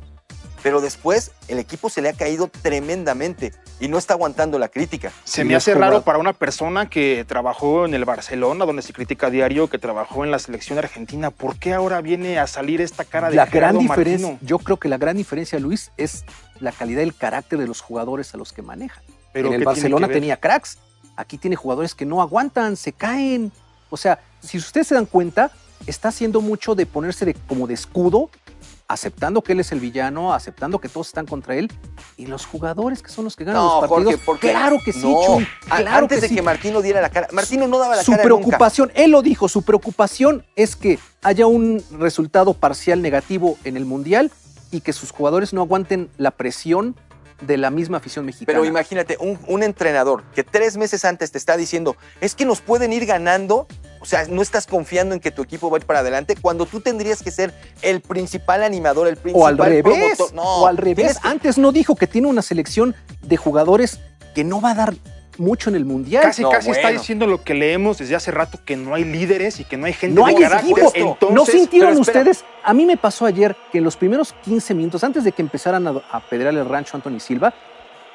Pero 0.63 0.81
después 0.81 1.31
el 1.47 1.59
equipo 1.59 1.89
se 1.89 2.01
le 2.01 2.09
ha 2.09 2.13
caído 2.13 2.47
tremendamente 2.47 3.53
y 3.79 3.87
no 3.87 3.97
está 3.97 4.13
aguantando 4.13 4.57
la 4.57 4.69
crítica. 4.69 5.11
Se 5.23 5.43
me 5.43 5.55
hace 5.55 5.73
raro 5.73 6.01
para 6.01 6.17
una 6.17 6.33
persona 6.33 6.89
que 6.89 7.25
trabajó 7.27 7.85
en 7.85 7.93
el 7.93 8.05
Barcelona, 8.05 8.65
donde 8.65 8.81
se 8.81 8.93
critica 8.93 9.27
a 9.27 9.29
diario, 9.29 9.69
que 9.69 9.77
trabajó 9.77 10.23
en 10.23 10.31
la 10.31 10.39
selección 10.39 10.79
argentina. 10.79 11.29
¿Por 11.29 11.59
qué 11.59 11.73
ahora 11.73 12.01
viene 12.01 12.39
a 12.39 12.47
salir 12.47 12.81
esta 12.81 13.03
cara 13.03 13.29
de 13.29 13.35
la 13.35 13.45
gran 13.45 13.77
diferencia? 13.77 14.37
Yo 14.41 14.59
creo 14.59 14.77
que 14.77 14.87
la 14.87 14.97
gran 14.97 15.17
diferencia, 15.17 15.59
Luis, 15.59 15.91
es 15.97 16.25
la 16.59 16.71
calidad 16.71 17.01
y 17.01 17.03
el 17.03 17.15
carácter 17.15 17.59
de 17.59 17.67
los 17.67 17.81
jugadores 17.81 18.33
a 18.33 18.37
los 18.37 18.53
que 18.53 18.61
manejan. 18.61 19.03
Pero 19.33 19.49
en 19.49 19.55
el 19.55 19.65
Barcelona 19.65 20.07
tenía 20.07 20.37
cracks. 20.37 20.77
Aquí 21.17 21.37
tiene 21.37 21.55
jugadores 21.55 21.93
que 21.93 22.05
no 22.05 22.21
aguantan, 22.21 22.75
se 22.77 22.93
caen. 22.93 23.51
O 23.95 23.97
sea, 23.97 24.19
si 24.41 24.57
ustedes 24.57 24.87
se 24.87 24.95
dan 24.95 25.05
cuenta, 25.05 25.51
está 25.87 26.09
haciendo 26.09 26.41
mucho 26.41 26.75
de 26.75 26.85
ponerse 26.85 27.23
de, 27.23 27.33
como 27.33 27.65
de 27.65 27.75
escudo, 27.75 28.29
aceptando 28.89 29.41
que 29.41 29.53
él 29.53 29.61
es 29.61 29.71
el 29.71 29.79
villano, 29.79 30.33
aceptando 30.33 30.79
que 30.79 30.89
todos 30.89 31.07
están 31.07 31.25
contra 31.25 31.55
él, 31.55 31.71
y 32.17 32.25
los 32.25 32.45
jugadores 32.45 33.01
que 33.01 33.09
son 33.09 33.23
los 33.23 33.37
que 33.37 33.45
ganan 33.45 33.63
los 33.63 33.87
partidos. 33.87 34.19
porque, 34.25 34.51
claro 34.51 34.79
que 34.83 34.91
sí, 34.91 34.99
Chuy, 35.01 35.47
claro 35.65 36.03
Antes 36.03 36.19
de 36.19 36.29
que 36.29 36.41
Martino 36.41 36.81
diera 36.81 36.99
la 36.99 37.09
cara, 37.09 37.29
Martino 37.31 37.69
no 37.69 37.79
daba 37.79 37.95
la 37.95 38.03
su 38.03 38.11
cara. 38.11 38.23
Su 38.23 38.27
preocupación, 38.27 38.91
él 38.95 39.11
lo 39.11 39.21
dijo, 39.21 39.47
su 39.47 39.61
preocupación 39.61 40.45
es 40.57 40.75
que 40.75 40.99
haya 41.23 41.47
un 41.47 41.81
resultado 41.91 42.53
parcial 42.53 43.01
negativo 43.01 43.57
en 43.63 43.77
el 43.77 43.85
Mundial 43.85 44.29
y 44.71 44.81
que 44.81 44.91
sus 44.91 45.11
jugadores 45.11 45.53
no 45.53 45.61
aguanten 45.61 46.09
la 46.17 46.31
presión 46.31 46.97
de 47.41 47.57
la 47.57 47.69
misma 47.69 47.97
afición 47.97 48.25
mexicana. 48.25 48.57
Pero 48.57 48.65
imagínate, 48.65 49.17
un, 49.19 49.39
un, 49.47 49.63
entrenador 49.63 50.23
que 50.33 50.43
tres 50.43 50.77
meses 50.77 51.05
antes 51.05 51.31
te 51.31 51.37
está 51.37 51.57
diciendo, 51.57 51.95
es 52.21 52.35
que 52.35 52.45
nos 52.45 52.61
pueden 52.61 52.93
ir 52.93 53.05
ganando 53.05 53.67
o 54.05 54.07
sea, 54.07 54.23
no 54.29 54.43
estás 54.43 54.67
confiando 54.67 55.15
en 55.15 55.19
que 55.19 55.31
tu 55.31 55.41
equipo 55.41 55.71
va 55.71 55.77
a 55.77 55.79
ir 55.79 55.85
para 55.87 56.01
adelante 56.01 56.35
cuando 56.39 56.67
tú 56.67 56.79
tendrías 56.79 57.23
que 57.23 57.31
ser 57.31 57.51
el 57.81 58.01
principal 58.01 58.61
animador, 58.61 59.07
el 59.07 59.17
principal 59.17 59.59
o 59.59 59.63
al 59.63 59.71
revés, 59.71 60.17
promotor. 60.17 60.31
o 60.35 60.67
al 60.67 60.77
revés. 60.77 61.17
Antes 61.23 61.57
no 61.57 61.71
dijo 61.71 61.95
que 61.95 62.05
tiene 62.05 62.27
una 62.27 62.43
selección 62.43 62.95
de 63.23 63.35
jugadores 63.35 63.99
que 64.35 64.43
no 64.43 64.61
va 64.61 64.71
a 64.71 64.75
dar 64.75 64.93
mucho 65.39 65.69
en 65.69 65.75
el 65.75 65.85
mundial. 65.85 66.23
Casi, 66.23 66.43
casi 66.43 66.71
está 66.71 66.89
diciendo 66.89 67.27
lo 67.27 67.43
que 67.43 67.53
leemos 67.53 67.97
desde 67.97 68.15
hace 68.15 68.31
rato, 68.31 68.59
que 68.63 68.75
no 68.75 68.93
hay 68.93 69.03
líderes 69.03 69.59
y 69.59 69.63
que 69.63 69.77
no 69.77 69.85
hay 69.85 69.93
gente 69.93 70.19
no 70.19 70.25
hay 70.25 70.35
equipo. 70.35 71.17
¿No 71.31 71.45
sintieron 71.45 71.97
ustedes? 71.97 72.43
A 72.63 72.73
mí 72.73 72.85
me 72.85 72.97
pasó 72.97 73.25
ayer 73.25 73.55
que 73.71 73.79
en 73.79 73.83
los 73.83 73.97
primeros 73.97 74.33
15 74.43 74.73
minutos, 74.73 75.03
antes 75.03 75.23
de 75.23 75.31
que 75.31 75.41
empezaran 75.41 75.87
a, 75.87 76.01
a 76.11 76.19
pedrear 76.19 76.53
el 76.53 76.67
rancho 76.67 76.97
Anthony 76.97 77.19
Silva, 77.19 77.53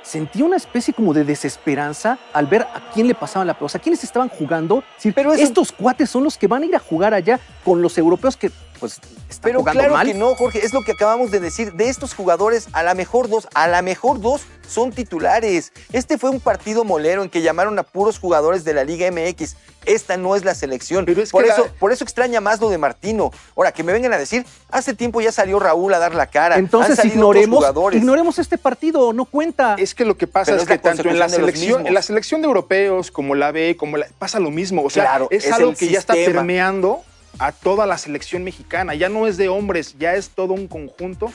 sentí 0.03 0.43
una 0.43 0.57
especie 0.57 0.95
como 0.95 1.13
de 1.13 1.25
desesperanza 1.25 2.19
al 2.33 2.47
ver 2.47 2.63
a 2.63 2.91
quién 2.93 3.07
le 3.07 3.15
pasaban 3.15 3.47
la 3.47 3.55
pelota, 3.55 3.67
o 3.67 3.69
sea, 3.69 3.81
quiénes 3.81 4.03
estaban 4.05 4.29
jugando. 4.29 4.83
Sí, 4.97 5.13
pero 5.13 5.33
estos 5.33 5.73
cuates 5.73 6.11
son 6.11 6.25
los 6.25 6.37
que 6.37 6.47
van 6.47 6.63
a 6.63 6.67
ir 6.67 6.77
a 6.77 6.79
jugar 6.79 7.15
allá 7.15 7.39
con 7.65 7.83
los 7.83 7.97
europeos 7.99 8.37
que 8.37 8.51
pues 8.81 8.95
están 9.29 9.43
pero 9.43 9.61
jugando 9.61 9.81
claro 9.81 9.95
mal. 9.95 10.07
que 10.07 10.15
no, 10.15 10.35
Jorge, 10.35 10.65
es 10.65 10.73
lo 10.73 10.81
que 10.83 10.93
acabamos 10.93 11.31
de 11.31 11.39
decir. 11.39 11.75
De 11.75 11.89
estos 11.89 12.15
jugadores, 12.15 12.69
a 12.73 12.83
la 12.83 12.95
mejor 12.95 13.29
dos, 13.29 13.47
a 13.55 13.69
la 13.69 13.83
mejor 13.83 14.21
dos 14.21 14.43
son 14.67 14.93
titulares. 14.93 15.73
Este 15.93 16.17
fue 16.17 16.31
un 16.31 16.41
partido 16.41 16.85
molero 16.85 17.23
en 17.23 17.29
que 17.29 17.43
llamaron 17.43 17.79
a 17.79 17.83
puros 17.83 18.19
jugadores 18.19 18.65
de 18.65 18.73
la 18.73 18.85
Liga 18.85 19.11
MX. 19.11 19.57
Esta 19.85 20.17
no 20.17 20.37
es 20.37 20.45
la 20.45 20.55
selección. 20.55 21.07
por, 21.31 21.45
eso, 21.45 21.69
por 21.79 21.93
eso 21.93 22.05
extraña 22.05 22.41
más 22.41 22.61
lo 22.61 22.71
de 22.71 22.79
Martino. 22.79 23.31
Ahora, 23.57 23.73
que 23.73 23.83
me 23.83 23.93
vengan 23.93 24.13
a 24.13 24.19
decir, 24.19 24.47
hace 24.71 24.95
tiempo 24.95 25.21
ya 25.21 25.33
salió 25.33 25.59
Raúl 25.59 25.93
a 25.95 25.99
dar 25.99 26.15
la 26.15 26.27
cara. 26.27 26.57
Entonces 26.57 27.05
ignoremos, 27.05 27.65
ignoremos 27.93 28.39
este 28.39 28.59
partido, 28.59 29.13
no 29.13 29.25
cuenta. 29.25 29.75
Es 29.79 29.95
que 29.95 30.05
lo 30.05 30.17
que 30.17 30.27
pasa 30.27 30.55
es, 30.55 30.65
que 30.65 30.79
tanto 30.79 31.09
en 31.09 31.19
la 31.19 31.29
selección, 31.29 31.87
en 31.87 31.95
la 31.95 32.03
selección 32.03 32.41
de 32.41 32.47
europeos 32.47 33.11
como 33.11 33.35
la 33.35 33.53
B, 33.53 33.77
como 33.77 33.97
la, 33.97 34.07
pasa 34.19 34.39
lo 34.39 34.51
mismo. 34.51 34.83
O 34.83 34.91
sea, 34.91 35.21
es, 35.31 35.51
algo 35.51 35.75
que 35.75 35.89
ya 35.89 35.99
está 35.99 36.15
permeando 36.15 37.03
a 37.39 37.53
toda 37.53 37.87
la 37.87 37.99
selección 37.99 38.45
mexicana. 38.45 38.95
Ya 38.95 39.09
no 39.09 39.27
es 39.27 39.37
de 39.37 39.49
hombres, 39.49 39.97
ya 39.99 40.15
es 40.15 40.31
todo 40.31 40.55
un 40.55 40.69
conjunto. 40.69 41.33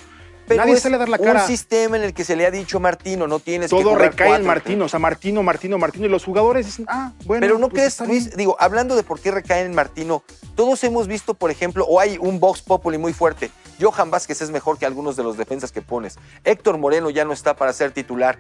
Pero 0.48 0.64
Nadie 0.64 0.80
sale 0.80 0.96
a 0.96 1.00
dar 1.00 1.10
la 1.10 1.18
cara. 1.18 1.42
un 1.42 1.48
sistema 1.48 1.98
en 1.98 2.04
el 2.04 2.14
que 2.14 2.24
se 2.24 2.36
le 2.36 2.46
ha 2.46 2.52
dicho 2.52 2.80
Martino, 2.80 3.28
no 3.28 3.40
tienes 3.40 3.72
Todo 3.72 3.80
que 3.80 3.86
jugar 3.86 4.02
recae 4.12 4.28
cuatro, 4.28 4.42
en 4.42 4.48
Martino, 4.48 4.86
o 4.86 4.90
sea, 4.90 5.00
Martino, 5.00 5.42
Martino, 5.42 5.78
Martino. 5.80 6.06
Y 6.06 6.10
los 6.10 6.24
jugadores 6.24 6.68
dicen, 6.68 6.86
ah, 6.88 7.14
bueno. 7.26 7.42
Pero 7.42 7.58
no 7.58 7.70
pues 7.70 7.96
crees, 7.96 8.08
Luis, 8.08 8.38
digo, 8.38 8.56
hablando 8.60 8.96
de 8.96 9.02
por 9.02 9.20
qué 9.20 9.32
recae 9.32 9.62
en 9.62 9.74
Martino, 9.74 10.24
todos 10.56 10.84
hemos 10.84 11.08
visto, 11.08 11.34
por 11.34 11.50
ejemplo, 11.50 11.86
o 11.86 12.00
hay 12.00 12.18
un 12.20 12.40
Vox 12.40 12.62
Populi 12.62 13.00
muy 13.00 13.12
fuerte. 13.12 13.50
Johan 13.82 14.12
Vázquez 14.12 14.42
es 14.42 14.52
mejor 14.52 14.78
que 14.78 14.86
algunos 14.86 15.16
de 15.16 15.24
los 15.24 15.36
defensas 15.36 15.72
que 15.72 15.82
pones. 15.82 16.18
Héctor 16.44 16.78
Moreno 16.78 17.10
ya 17.10 17.26
no 17.26 17.34
está 17.34 17.56
para 17.56 17.74
ser 17.74 17.92
titular. 17.92 18.38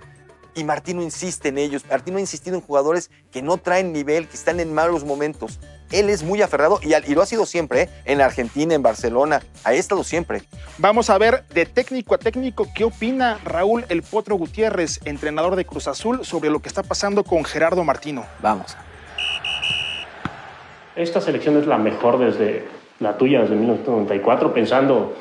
Y 0.55 0.63
Martino 0.63 1.01
insiste 1.01 1.49
en 1.49 1.57
ellos. 1.57 1.83
Martino 1.89 2.17
ha 2.17 2.21
insistido 2.21 2.55
en 2.55 2.61
jugadores 2.61 3.11
que 3.31 3.41
no 3.41 3.57
traen 3.57 3.93
nivel, 3.93 4.27
que 4.27 4.35
están 4.35 4.59
en 4.59 4.73
malos 4.73 5.03
momentos. 5.03 5.59
Él 5.91 6.09
es 6.09 6.23
muy 6.23 6.41
aferrado 6.41 6.79
y, 6.81 7.13
lo 7.13 7.21
ha 7.21 7.25
sido 7.25 7.45
siempre, 7.45 7.83
¿eh? 7.83 7.89
en 8.05 8.21
Argentina, 8.21 8.73
en 8.73 8.81
Barcelona, 8.81 9.41
ha 9.63 9.73
estado 9.73 10.03
siempre. 10.03 10.41
Vamos 10.77 11.09
a 11.09 11.17
ver 11.17 11.45
de 11.53 11.65
técnico 11.65 12.15
a 12.15 12.17
técnico 12.17 12.67
qué 12.73 12.85
opina 12.85 13.39
Raúl 13.43 13.85
El 13.89 14.01
Potro 14.01 14.35
Gutiérrez, 14.35 14.99
entrenador 15.05 15.55
de 15.55 15.65
Cruz 15.65 15.87
Azul, 15.87 16.25
sobre 16.25 16.49
lo 16.49 16.59
que 16.61 16.69
está 16.69 16.81
pasando 16.81 17.23
con 17.23 17.43
Gerardo 17.43 17.83
Martino. 17.83 18.25
Vamos. 18.41 18.75
Esta 20.95 21.19
selección 21.19 21.57
es 21.57 21.67
la 21.67 21.77
mejor 21.77 22.17
desde 22.17 22.65
la 22.99 23.17
tuya, 23.17 23.41
desde 23.41 23.55
1994, 23.55 24.53
pensando 24.53 25.13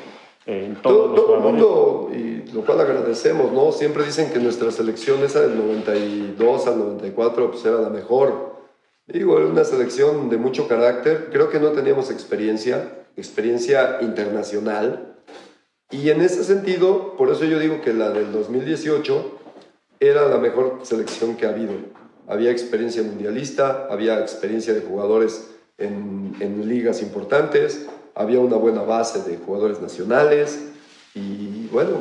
en 0.45 0.75
todos 0.75 1.11
los 1.11 1.15
todo 1.15 1.35
el 1.35 1.41
mundo, 1.41 2.11
y 2.13 2.51
lo 2.53 2.63
cual 2.63 2.79
agradecemos, 2.81 3.51
¿no? 3.51 3.71
Siempre 3.71 4.05
dicen 4.05 4.31
que 4.31 4.39
nuestra 4.39 4.71
selección, 4.71 5.23
esa 5.23 5.41
del 5.41 5.57
92 5.57 6.67
al 6.67 6.77
94, 6.77 7.51
pues 7.51 7.65
era 7.65 7.77
la 7.77 7.89
mejor. 7.89 8.55
Digo, 9.07 9.37
era 9.37 9.47
una 9.47 9.63
selección 9.63 10.29
de 10.29 10.37
mucho 10.37 10.67
carácter. 10.67 11.29
Creo 11.31 11.49
que 11.49 11.59
no 11.59 11.69
teníamos 11.69 12.11
experiencia, 12.11 13.05
experiencia 13.15 13.99
internacional. 14.01 15.17
Y 15.91 16.09
en 16.09 16.21
ese 16.21 16.43
sentido, 16.43 17.15
por 17.17 17.29
eso 17.29 17.45
yo 17.45 17.59
digo 17.59 17.81
que 17.81 17.93
la 17.93 18.09
del 18.09 18.31
2018 18.31 19.39
era 19.99 20.27
la 20.27 20.37
mejor 20.37 20.79
selección 20.83 21.35
que 21.35 21.45
ha 21.45 21.49
habido. 21.49 21.73
Había 22.27 22.51
experiencia 22.51 23.03
mundialista, 23.03 23.87
había 23.89 24.19
experiencia 24.19 24.73
de 24.73 24.81
jugadores 24.81 25.51
en, 25.77 26.35
en 26.39 26.67
ligas 26.67 27.01
importantes, 27.01 27.87
había 28.15 28.39
una 28.39 28.55
buena 28.55 28.81
base 28.81 29.29
de 29.29 29.37
jugadores 29.37 29.81
nacionales 29.81 30.59
y 31.13 31.67
bueno, 31.67 31.99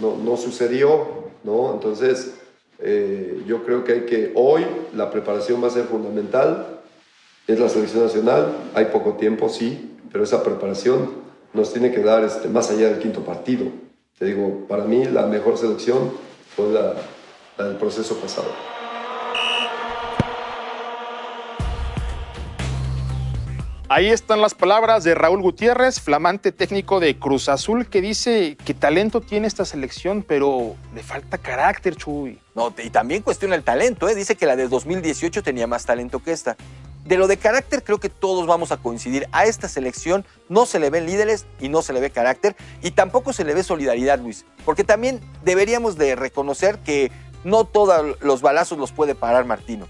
no, 0.00 0.16
no, 0.16 0.36
sucedió, 0.36 1.06
¿no? 1.44 1.72
Entonces, 1.74 2.34
eh, 2.78 3.42
yo 3.46 3.64
creo 3.64 3.84
que 3.84 3.92
hay 3.92 4.00
que, 4.02 4.32
hoy 4.34 4.64
la 4.94 5.10
preparación 5.10 5.62
va 5.62 5.68
a 5.68 5.70
ser 5.70 5.84
fundamental, 5.84 6.80
es 7.46 7.60
la 7.60 7.68
selección 7.68 8.04
nacional, 8.04 8.52
hay 8.74 8.86
poco 8.86 9.14
tiempo, 9.14 9.48
sí, 9.48 9.96
pero 10.10 10.24
esa 10.24 10.42
preparación 10.42 11.10
nos 11.52 11.72
tiene 11.72 11.92
que 11.92 12.02
dar 12.02 12.24
este, 12.24 12.48
más 12.48 12.70
allá 12.70 12.88
del 12.88 12.98
quinto 12.98 13.20
partido. 13.20 13.66
Te 14.18 14.26
digo, 14.26 14.66
para 14.68 14.84
mí 14.84 15.04
la 15.04 15.26
mejor 15.26 15.56
selección 15.58 16.12
fue 16.54 16.70
la, 16.70 16.94
la 17.58 17.68
del 17.68 17.76
proceso 17.76 18.16
pasado. 18.16 18.73
Ahí 23.90 24.08
están 24.08 24.40
las 24.40 24.54
palabras 24.54 25.04
de 25.04 25.14
Raúl 25.14 25.42
Gutiérrez, 25.42 26.00
flamante 26.00 26.52
técnico 26.52 27.00
de 27.00 27.18
Cruz 27.18 27.50
Azul, 27.50 27.86
que 27.86 28.00
dice 28.00 28.56
que 28.64 28.72
talento 28.72 29.20
tiene 29.20 29.46
esta 29.46 29.66
selección, 29.66 30.24
pero 30.26 30.74
le 30.94 31.02
falta 31.02 31.36
carácter, 31.36 31.94
Chuy. 31.94 32.40
No, 32.54 32.72
y 32.82 32.88
también 32.88 33.20
cuestiona 33.20 33.54
el 33.56 33.62
talento, 33.62 34.08
¿eh? 34.08 34.14
dice 34.14 34.36
que 34.36 34.46
la 34.46 34.56
de 34.56 34.68
2018 34.68 35.42
tenía 35.42 35.66
más 35.66 35.84
talento 35.84 36.20
que 36.20 36.32
esta. 36.32 36.56
De 37.04 37.18
lo 37.18 37.26
de 37.26 37.36
carácter 37.36 37.84
creo 37.84 38.00
que 38.00 38.08
todos 38.08 38.46
vamos 38.46 38.72
a 38.72 38.78
coincidir. 38.78 39.28
A 39.32 39.44
esta 39.44 39.68
selección 39.68 40.24
no 40.48 40.64
se 40.64 40.78
le 40.78 40.88
ven 40.88 41.04
líderes 41.04 41.44
y 41.60 41.68
no 41.68 41.82
se 41.82 41.92
le 41.92 42.00
ve 42.00 42.08
carácter 42.08 42.56
y 42.82 42.92
tampoco 42.92 43.34
se 43.34 43.44
le 43.44 43.52
ve 43.52 43.62
solidaridad, 43.62 44.18
Luis. 44.18 44.46
Porque 44.64 44.84
también 44.84 45.20
deberíamos 45.44 45.98
de 45.98 46.16
reconocer 46.16 46.78
que 46.78 47.12
no 47.44 47.64
todos 47.66 48.16
los 48.22 48.40
balazos 48.40 48.78
los 48.78 48.92
puede 48.92 49.14
parar 49.14 49.44
Martino 49.44 49.86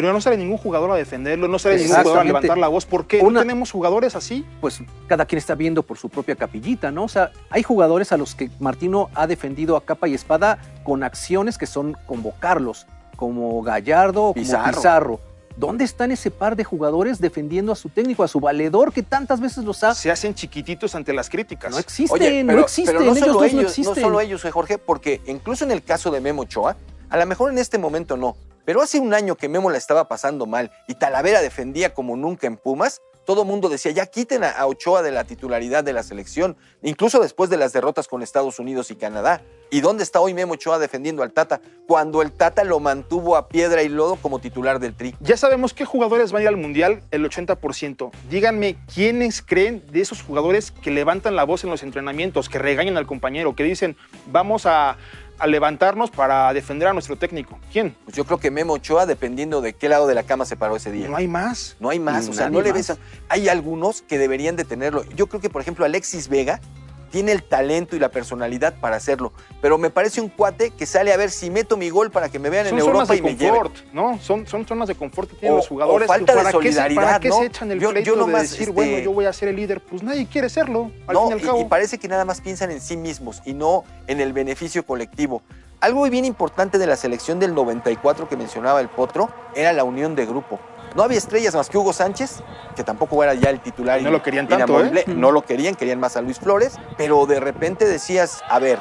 pero 0.00 0.12
no 0.12 0.20
sale 0.20 0.36
ningún 0.36 0.58
jugador 0.58 0.92
a 0.92 0.94
defenderlo, 0.94 1.48
no 1.48 1.58
sale 1.58 1.76
ningún 1.76 1.96
jugador 1.96 2.18
a 2.20 2.24
levantar 2.24 2.56
la 2.56 2.68
voz. 2.68 2.86
¿Por 2.86 3.08
qué 3.08 3.20
no 3.20 3.40
tenemos 3.40 3.72
jugadores 3.72 4.14
así? 4.14 4.46
Pues 4.60 4.80
cada 5.08 5.26
quien 5.26 5.38
está 5.38 5.56
viendo 5.56 5.82
por 5.82 5.98
su 5.98 6.08
propia 6.08 6.36
capillita, 6.36 6.92
¿no? 6.92 7.02
O 7.02 7.08
sea, 7.08 7.32
hay 7.50 7.64
jugadores 7.64 8.12
a 8.12 8.16
los 8.16 8.36
que 8.36 8.48
Martino 8.60 9.10
ha 9.14 9.26
defendido 9.26 9.76
a 9.76 9.84
capa 9.84 10.06
y 10.06 10.14
espada 10.14 10.58
con 10.84 11.02
acciones 11.02 11.58
que 11.58 11.66
son 11.66 11.96
convocarlos, 12.06 12.86
como 13.16 13.60
Gallardo, 13.62 14.34
como 14.34 14.34
Pizarro. 14.34 15.18
¿Dónde 15.56 15.84
están 15.84 16.12
ese 16.12 16.30
par 16.30 16.54
de 16.54 16.62
jugadores 16.62 17.20
defendiendo 17.20 17.72
a 17.72 17.74
su 17.74 17.88
técnico, 17.88 18.22
a 18.22 18.28
su 18.28 18.38
valedor, 18.38 18.92
que 18.92 19.02
tantas 19.02 19.40
veces 19.40 19.64
los 19.64 19.82
ha... 19.82 19.96
Se 19.96 20.12
hacen 20.12 20.32
chiquititos 20.32 20.94
ante 20.94 21.12
las 21.12 21.28
críticas. 21.28 21.72
No 21.72 21.78
existen, 21.80 22.46
no 22.46 22.60
existen. 22.60 22.94
no, 22.94 23.16
solo 23.16 23.42
ellos, 23.42 23.54
no, 23.54 23.62
existen. 23.62 23.94
no 23.96 24.00
solo 24.00 24.20
ellos, 24.20 24.44
eh, 24.44 24.52
Jorge, 24.52 24.78
porque 24.78 25.20
incluso 25.26 25.64
en 25.64 25.72
el 25.72 25.82
caso 25.82 26.12
de 26.12 26.20
Memo 26.20 26.42
Ochoa, 26.42 26.76
a 27.10 27.16
lo 27.16 27.26
mejor 27.26 27.50
en 27.50 27.58
este 27.58 27.78
momento 27.78 28.16
no, 28.16 28.36
pero 28.68 28.82
hace 28.82 29.00
un 29.00 29.14
año 29.14 29.34
que 29.34 29.48
Memo 29.48 29.70
la 29.70 29.78
estaba 29.78 30.08
pasando 30.08 30.44
mal 30.44 30.70
y 30.86 30.96
Talavera 30.96 31.40
defendía 31.40 31.94
como 31.94 32.16
nunca 32.16 32.46
en 32.46 32.58
Pumas, 32.58 33.00
todo 33.24 33.46
mundo 33.46 33.70
decía, 33.70 33.92
ya 33.92 34.04
quiten 34.04 34.44
a 34.44 34.66
Ochoa 34.66 35.00
de 35.00 35.10
la 35.10 35.24
titularidad 35.24 35.82
de 35.84 35.94
la 35.94 36.02
selección, 36.02 36.54
incluso 36.82 37.18
después 37.18 37.48
de 37.48 37.56
las 37.56 37.72
derrotas 37.72 38.08
con 38.08 38.22
Estados 38.22 38.58
Unidos 38.58 38.90
y 38.90 38.96
Canadá. 38.96 39.40
¿Y 39.70 39.80
dónde 39.80 40.02
está 40.02 40.20
hoy 40.20 40.34
Memo 40.34 40.52
Ochoa 40.52 40.78
defendiendo 40.78 41.22
al 41.22 41.32
Tata? 41.32 41.62
Cuando 41.86 42.20
el 42.20 42.30
Tata 42.30 42.62
lo 42.62 42.78
mantuvo 42.78 43.36
a 43.36 43.48
piedra 43.48 43.82
y 43.82 43.88
lodo 43.88 44.16
como 44.16 44.38
titular 44.38 44.80
del 44.80 44.94
Tri. 44.94 45.14
Ya 45.20 45.38
sabemos 45.38 45.72
qué 45.72 45.86
jugadores 45.86 46.30
van 46.32 46.40
a 46.40 46.42
ir 46.42 46.48
al 46.48 46.56
Mundial, 46.58 47.02
el 47.10 47.24
80%. 47.24 48.10
Díganme, 48.28 48.76
¿quiénes 48.94 49.40
creen 49.40 49.82
de 49.90 50.02
esos 50.02 50.22
jugadores 50.22 50.70
que 50.70 50.90
levantan 50.90 51.36
la 51.36 51.44
voz 51.44 51.64
en 51.64 51.70
los 51.70 51.82
entrenamientos, 51.82 52.50
que 52.50 52.58
regañan 52.58 52.98
al 52.98 53.06
compañero, 53.06 53.56
que 53.56 53.64
dicen, 53.64 53.96
vamos 54.26 54.66
a 54.66 54.98
a 55.38 55.46
levantarnos 55.46 56.10
para 56.10 56.52
defender 56.52 56.88
a 56.88 56.92
nuestro 56.92 57.16
técnico? 57.16 57.58
¿Quién? 57.72 57.96
Pues 58.04 58.16
yo 58.16 58.24
creo 58.24 58.38
que 58.38 58.50
Memo 58.50 58.74
Ochoa, 58.74 59.06
dependiendo 59.06 59.60
de 59.60 59.74
qué 59.74 59.88
lado 59.88 60.06
de 60.06 60.14
la 60.14 60.22
cama 60.22 60.44
se 60.44 60.56
paró 60.56 60.76
ese 60.76 60.92
día. 60.92 61.08
No 61.08 61.16
hay 61.16 61.28
más. 61.28 61.76
No 61.80 61.90
hay 61.90 61.98
más. 61.98 62.28
o 62.28 62.32
sea, 62.32 62.50
no 62.50 62.60
le 62.60 62.72
ves. 62.72 62.92
Hay 63.28 63.48
algunos 63.48 64.02
que 64.02 64.18
deberían 64.18 64.56
de 64.56 64.64
tenerlo. 64.64 65.04
Yo 65.14 65.26
creo 65.26 65.40
que, 65.40 65.50
por 65.50 65.62
ejemplo, 65.62 65.84
Alexis 65.84 66.28
Vega 66.28 66.60
tiene 67.08 67.32
el 67.32 67.42
talento 67.42 67.96
y 67.96 67.98
la 67.98 68.10
personalidad 68.10 68.78
para 68.80 68.96
hacerlo. 68.96 69.32
Pero 69.60 69.78
me 69.78 69.90
parece 69.90 70.20
un 70.20 70.28
cuate 70.28 70.70
que 70.70 70.86
sale 70.86 71.12
a 71.12 71.16
ver 71.16 71.30
si 71.30 71.50
meto 71.50 71.76
mi 71.76 71.90
gol 71.90 72.10
para 72.10 72.28
que 72.28 72.38
me 72.38 72.50
vean 72.50 72.66
en 72.68 72.78
Europa 72.78 73.14
y 73.14 73.20
confort, 73.20 73.74
me 73.86 73.92
¿no? 73.92 74.18
Son, 74.20 74.46
son 74.46 74.66
zonas 74.66 74.88
de 74.88 74.94
confort 74.94 75.30
que 75.30 75.36
tienen 75.36 75.56
los 75.56 75.68
jugadores. 75.68 76.06
falta 76.06 76.34
de 76.34 76.50
solidaridad, 76.50 77.02
¿Para 77.02 77.20
qué 77.20 77.32
se 77.32 77.46
echan 77.46 77.70
el 77.72 77.80
yo, 77.80 77.90
pleito 77.90 78.14
yo 78.14 78.26
de 78.26 78.32
decir, 78.32 78.70
bueno, 78.70 78.92
este 78.92 79.04
yo 79.04 79.12
voy 79.12 79.24
a 79.24 79.32
ser 79.32 79.48
el 79.48 79.56
líder? 79.56 79.80
Pues 79.80 80.02
nadie 80.02 80.26
quiere 80.26 80.48
serlo, 80.48 80.90
al 81.06 81.14
no, 81.14 81.22
fin 81.22 81.30
y 81.30 81.40
al 81.40 81.46
cabo. 81.46 81.60
Y, 81.60 81.64
parece 81.64 81.98
que 81.98 82.08
nada 82.08 82.24
más 82.24 82.40
piensan 82.40 82.70
en 82.70 82.80
sí 82.80 82.96
mismos 82.96 83.42
y 83.44 83.54
no 83.54 83.84
en 84.06 84.20
el 84.20 84.32
beneficio 84.32 84.84
colectivo. 84.84 85.42
Algo 85.80 86.08
bien 86.10 86.24
importante 86.24 86.76
de 86.78 86.86
la 86.86 86.96
selección 86.96 87.38
del 87.38 87.54
94 87.54 88.28
que 88.28 88.36
mencionaba 88.36 88.80
el 88.80 88.88
Potro 88.88 89.30
era 89.54 89.72
la 89.72 89.84
unión 89.84 90.16
de 90.16 90.26
grupo. 90.26 90.58
No 90.94 91.02
había 91.02 91.18
estrellas 91.18 91.54
más 91.54 91.68
que 91.68 91.78
Hugo 91.78 91.92
Sánchez, 91.92 92.40
que 92.74 92.84
tampoco 92.84 93.22
era 93.22 93.34
ya 93.34 93.50
el 93.50 93.60
titular. 93.60 94.00
No 94.02 94.10
lo 94.10 94.22
querían 94.22 94.48
tanto, 94.48 94.84
¿eh? 94.84 95.04
No 95.06 95.30
lo 95.30 95.42
querían, 95.42 95.74
querían 95.74 96.00
más 96.00 96.16
a 96.16 96.22
Luis 96.22 96.38
Flores, 96.38 96.74
pero 96.96 97.26
de 97.26 97.40
repente 97.40 97.84
decías, 97.84 98.42
a 98.48 98.58
ver, 98.58 98.80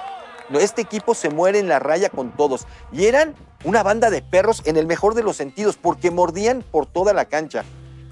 este 0.60 0.82
equipo 0.82 1.14
se 1.14 1.30
muere 1.30 1.60
en 1.60 1.68
la 1.68 1.80
raya 1.80 2.10
con 2.10 2.32
todos. 2.32 2.66
Y 2.92 3.06
eran 3.06 3.36
una 3.64 3.84
banda 3.84 4.10
de 4.10 4.22
perros 4.22 4.62
en 4.66 4.78
el 4.78 4.88
mejor 4.88 5.14
de 5.14 5.24
los 5.24 5.36
sentidos, 5.36 5.78
porque 5.78 6.12
mordían 6.12 6.64
por 6.72 6.86
toda 6.86 7.14
la 7.14 7.26
cancha. 7.26 7.64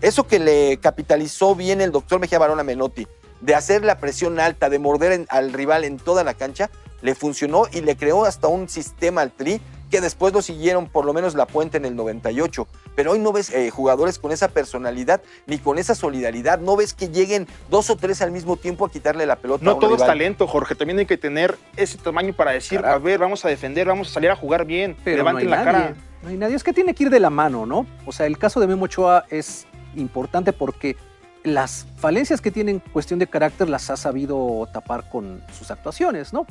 Eso 0.02 0.28
que 0.28 0.40
le 0.40 0.78
capitalizó 0.78 1.56
bien 1.56 1.82
el 1.82 1.92
doctor 1.92 2.20
Mejía 2.20 2.38
Barona 2.38 2.64
Menotti, 2.64 3.08
de 3.42 3.56
hacer 3.56 3.84
la 3.84 3.98
presión 3.98 4.40
alta, 4.40 4.70
de 4.70 4.80
morder 4.80 5.26
al 5.30 5.54
rival 5.54 5.84
en 5.84 5.98
toda 5.98 6.24
la 6.24 6.34
cancha, 6.34 6.70
le 7.02 7.16
funcionó 7.16 7.64
y 7.72 7.82
le 7.82 7.96
creó 7.96 8.26
hasta 8.26 8.48
un 8.48 8.68
sistema 8.68 9.22
al 9.22 9.32
Tri 9.32 9.62
que 9.96 10.02
después 10.02 10.34
lo 10.34 10.42
siguieron 10.42 10.90
por 10.90 11.06
lo 11.06 11.14
menos 11.14 11.36
la 11.36 11.46
puente 11.46 11.78
en 11.78 11.86
el 11.86 11.96
98. 11.96 12.68
Pero 12.98 13.14
hoy 13.14 13.20
no 13.20 13.32
ves 13.32 13.50
eh, 13.52 13.70
jugadores 13.70 14.20
con 14.20 14.34
esa 14.34 14.50
personalidad 14.50 15.22
ni 15.46 15.58
con 15.58 15.78
esa 15.78 15.96
solidaridad. 15.96 16.60
No 16.60 16.76
ves 16.76 16.94
que 16.94 17.08
lleguen 17.08 17.48
dos 17.70 17.90
o 17.90 17.96
tres 17.96 18.22
al 18.22 18.32
mismo 18.32 18.58
tiempo 18.58 18.86
a 18.86 18.92
quitarle 18.92 19.26
la 19.26 19.38
pelota. 19.38 19.64
No 19.64 19.72
a 19.72 19.74
un 19.76 19.80
todo 19.80 19.96
es 19.96 20.06
talento, 20.06 20.48
Jorge. 20.48 20.76
También 20.76 21.00
hay 21.00 21.06
que 21.06 21.18
tener 21.18 21.58
ese 21.78 21.98
tamaño 21.98 22.34
para 22.34 22.52
decir, 22.52 22.86
a 22.86 22.98
ver, 22.98 23.20
vamos 23.20 23.46
a 23.46 23.48
defender, 23.48 23.88
vamos 23.88 24.10
a 24.10 24.14
salir 24.16 24.30
a 24.30 24.36
jugar 24.36 24.66
bien. 24.66 24.98
Pero 25.02 25.16
levanten 25.16 25.50
la 25.50 25.64
cara. 25.64 25.96
No 26.22 26.28
hay 26.28 26.36
nadie. 26.36 26.58
Es 26.58 26.64
que 26.66 26.74
tiene 26.74 26.94
que 26.94 27.06
ir 27.06 27.10
de 27.10 27.22
la 27.22 27.30
mano, 27.30 27.66
¿no? 27.66 27.86
O 28.06 28.12
sea, 28.12 28.26
el 28.26 28.38
caso 28.38 28.60
de 28.60 28.68
Memo 28.68 28.84
Ochoa 28.84 29.24
es 29.30 29.66
importante 29.96 30.52
porque 30.52 30.98
las 31.46 31.88
falencias 31.96 32.42
que 32.42 32.52
tienen 32.52 32.80
cuestión 32.92 33.18
de 33.18 33.28
carácter 33.28 33.70
las 33.70 33.90
ha 33.90 33.96
sabido 33.96 34.68
tapar 34.74 35.10
con 35.10 35.42
sus 35.58 35.72
actuaciones, 35.72 36.34
¿no? 36.34 36.46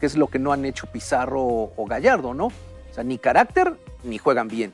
Que 0.00 0.06
es 0.06 0.16
lo 0.16 0.28
que 0.28 0.38
no 0.38 0.50
han 0.52 0.64
hecho 0.64 0.86
Pizarro 0.86 1.42
o 1.44 1.86
Gallardo, 1.86 2.32
¿no? 2.32 2.48
O 2.96 2.98
sea, 2.98 3.04
ni 3.04 3.18
carácter 3.18 3.76
ni 4.04 4.16
juegan 4.16 4.48
bien. 4.48 4.72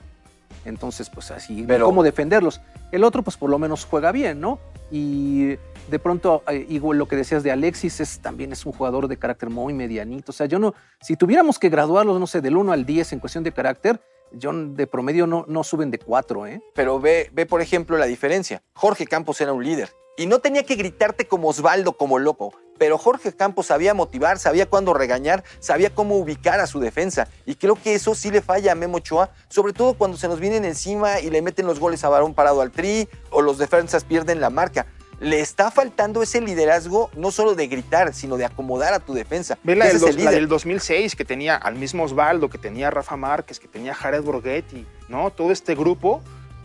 Entonces, 0.64 1.10
pues 1.10 1.32
así, 1.32 1.64
Pero, 1.66 1.86
¿cómo 1.86 2.04
defenderlos? 2.04 2.60
El 2.92 3.02
otro, 3.02 3.22
pues 3.22 3.36
por 3.36 3.50
lo 3.50 3.58
menos 3.58 3.84
juega 3.84 4.12
bien, 4.12 4.40
¿no? 4.40 4.60
Y 4.92 5.56
de 5.88 5.98
pronto, 6.00 6.44
eh, 6.46 6.64
igual 6.68 6.98
lo 6.98 7.08
que 7.08 7.16
decías 7.16 7.42
de 7.42 7.50
Alexis, 7.50 7.98
es, 7.98 8.20
también 8.20 8.52
es 8.52 8.64
un 8.64 8.70
jugador 8.70 9.08
de 9.08 9.16
carácter 9.16 9.50
muy 9.50 9.72
medianito. 9.74 10.30
O 10.30 10.32
sea, 10.32 10.46
yo 10.46 10.60
no, 10.60 10.72
si 11.00 11.16
tuviéramos 11.16 11.58
que 11.58 11.68
graduarlos, 11.68 12.20
no 12.20 12.28
sé, 12.28 12.40
del 12.40 12.56
1 12.56 12.70
al 12.70 12.86
10 12.86 13.14
en 13.14 13.18
cuestión 13.18 13.42
de 13.42 13.50
carácter, 13.50 14.00
yo 14.30 14.52
de 14.52 14.86
promedio 14.86 15.26
no, 15.26 15.44
no 15.48 15.64
suben 15.64 15.90
de 15.90 15.98
4, 15.98 16.46
¿eh? 16.46 16.62
Pero 16.76 17.00
ve, 17.00 17.28
ve, 17.32 17.44
por 17.44 17.60
ejemplo, 17.60 17.98
la 17.98 18.06
diferencia. 18.06 18.62
Jorge 18.74 19.04
Campos 19.06 19.40
era 19.40 19.52
un 19.52 19.64
líder. 19.64 19.90
Y 20.16 20.26
no 20.26 20.38
tenía 20.38 20.62
que 20.62 20.76
gritarte 20.76 21.26
como 21.26 21.48
Osvaldo, 21.48 21.96
como 21.96 22.20
loco. 22.20 22.54
Pero 22.82 22.98
Jorge 22.98 23.32
Campos 23.32 23.66
sabía 23.66 23.94
motivar, 23.94 24.40
sabía 24.40 24.66
cuándo 24.68 24.92
regañar, 24.92 25.44
sabía 25.60 25.94
cómo 25.94 26.16
ubicar 26.16 26.58
a 26.58 26.66
su 26.66 26.80
defensa. 26.80 27.28
Y 27.46 27.54
creo 27.54 27.76
que 27.76 27.94
eso 27.94 28.16
sí 28.16 28.32
le 28.32 28.42
falla 28.42 28.72
a 28.72 28.74
Memo 28.74 28.96
Ochoa, 28.96 29.30
sobre 29.48 29.72
todo 29.72 29.94
cuando 29.94 30.16
se 30.16 30.26
nos 30.26 30.40
vienen 30.40 30.64
encima 30.64 31.20
y 31.20 31.30
le 31.30 31.42
meten 31.42 31.64
los 31.68 31.78
goles 31.78 32.02
a 32.02 32.08
varón 32.08 32.34
parado 32.34 32.60
al 32.60 32.72
tri 32.72 33.08
o 33.30 33.40
los 33.40 33.56
defensas 33.58 34.02
pierden 34.02 34.40
la 34.40 34.50
marca. 34.50 34.86
le 35.20 35.38
está 35.38 35.70
faltando 35.70 36.24
ese 36.24 36.40
liderazgo, 36.40 37.08
no 37.14 37.30
solo 37.30 37.54
de 37.54 37.68
gritar, 37.68 38.12
sino 38.14 38.36
de 38.36 38.46
acomodar 38.46 38.92
a 38.94 38.98
tu 38.98 39.14
defensa. 39.14 39.56
Ve 39.62 39.76
la, 39.76 39.86
del, 39.86 40.00
dos- 40.00 40.16
la 40.16 40.32
del 40.32 40.48
2006, 40.48 41.14
que 41.14 41.24
tenía 41.24 41.54
al 41.54 41.76
mismo 41.76 42.02
Osvaldo, 42.02 42.50
que 42.50 42.58
tenía 42.58 42.90
Rafa 42.90 43.16
Márquez, 43.16 43.60
que 43.60 43.68
tenía 43.68 43.94
Jared 43.94 44.22
Borghetti, 44.22 44.84
¿no? 45.08 45.30
Todo 45.30 45.52
este 45.52 45.76
grupo 45.76 46.20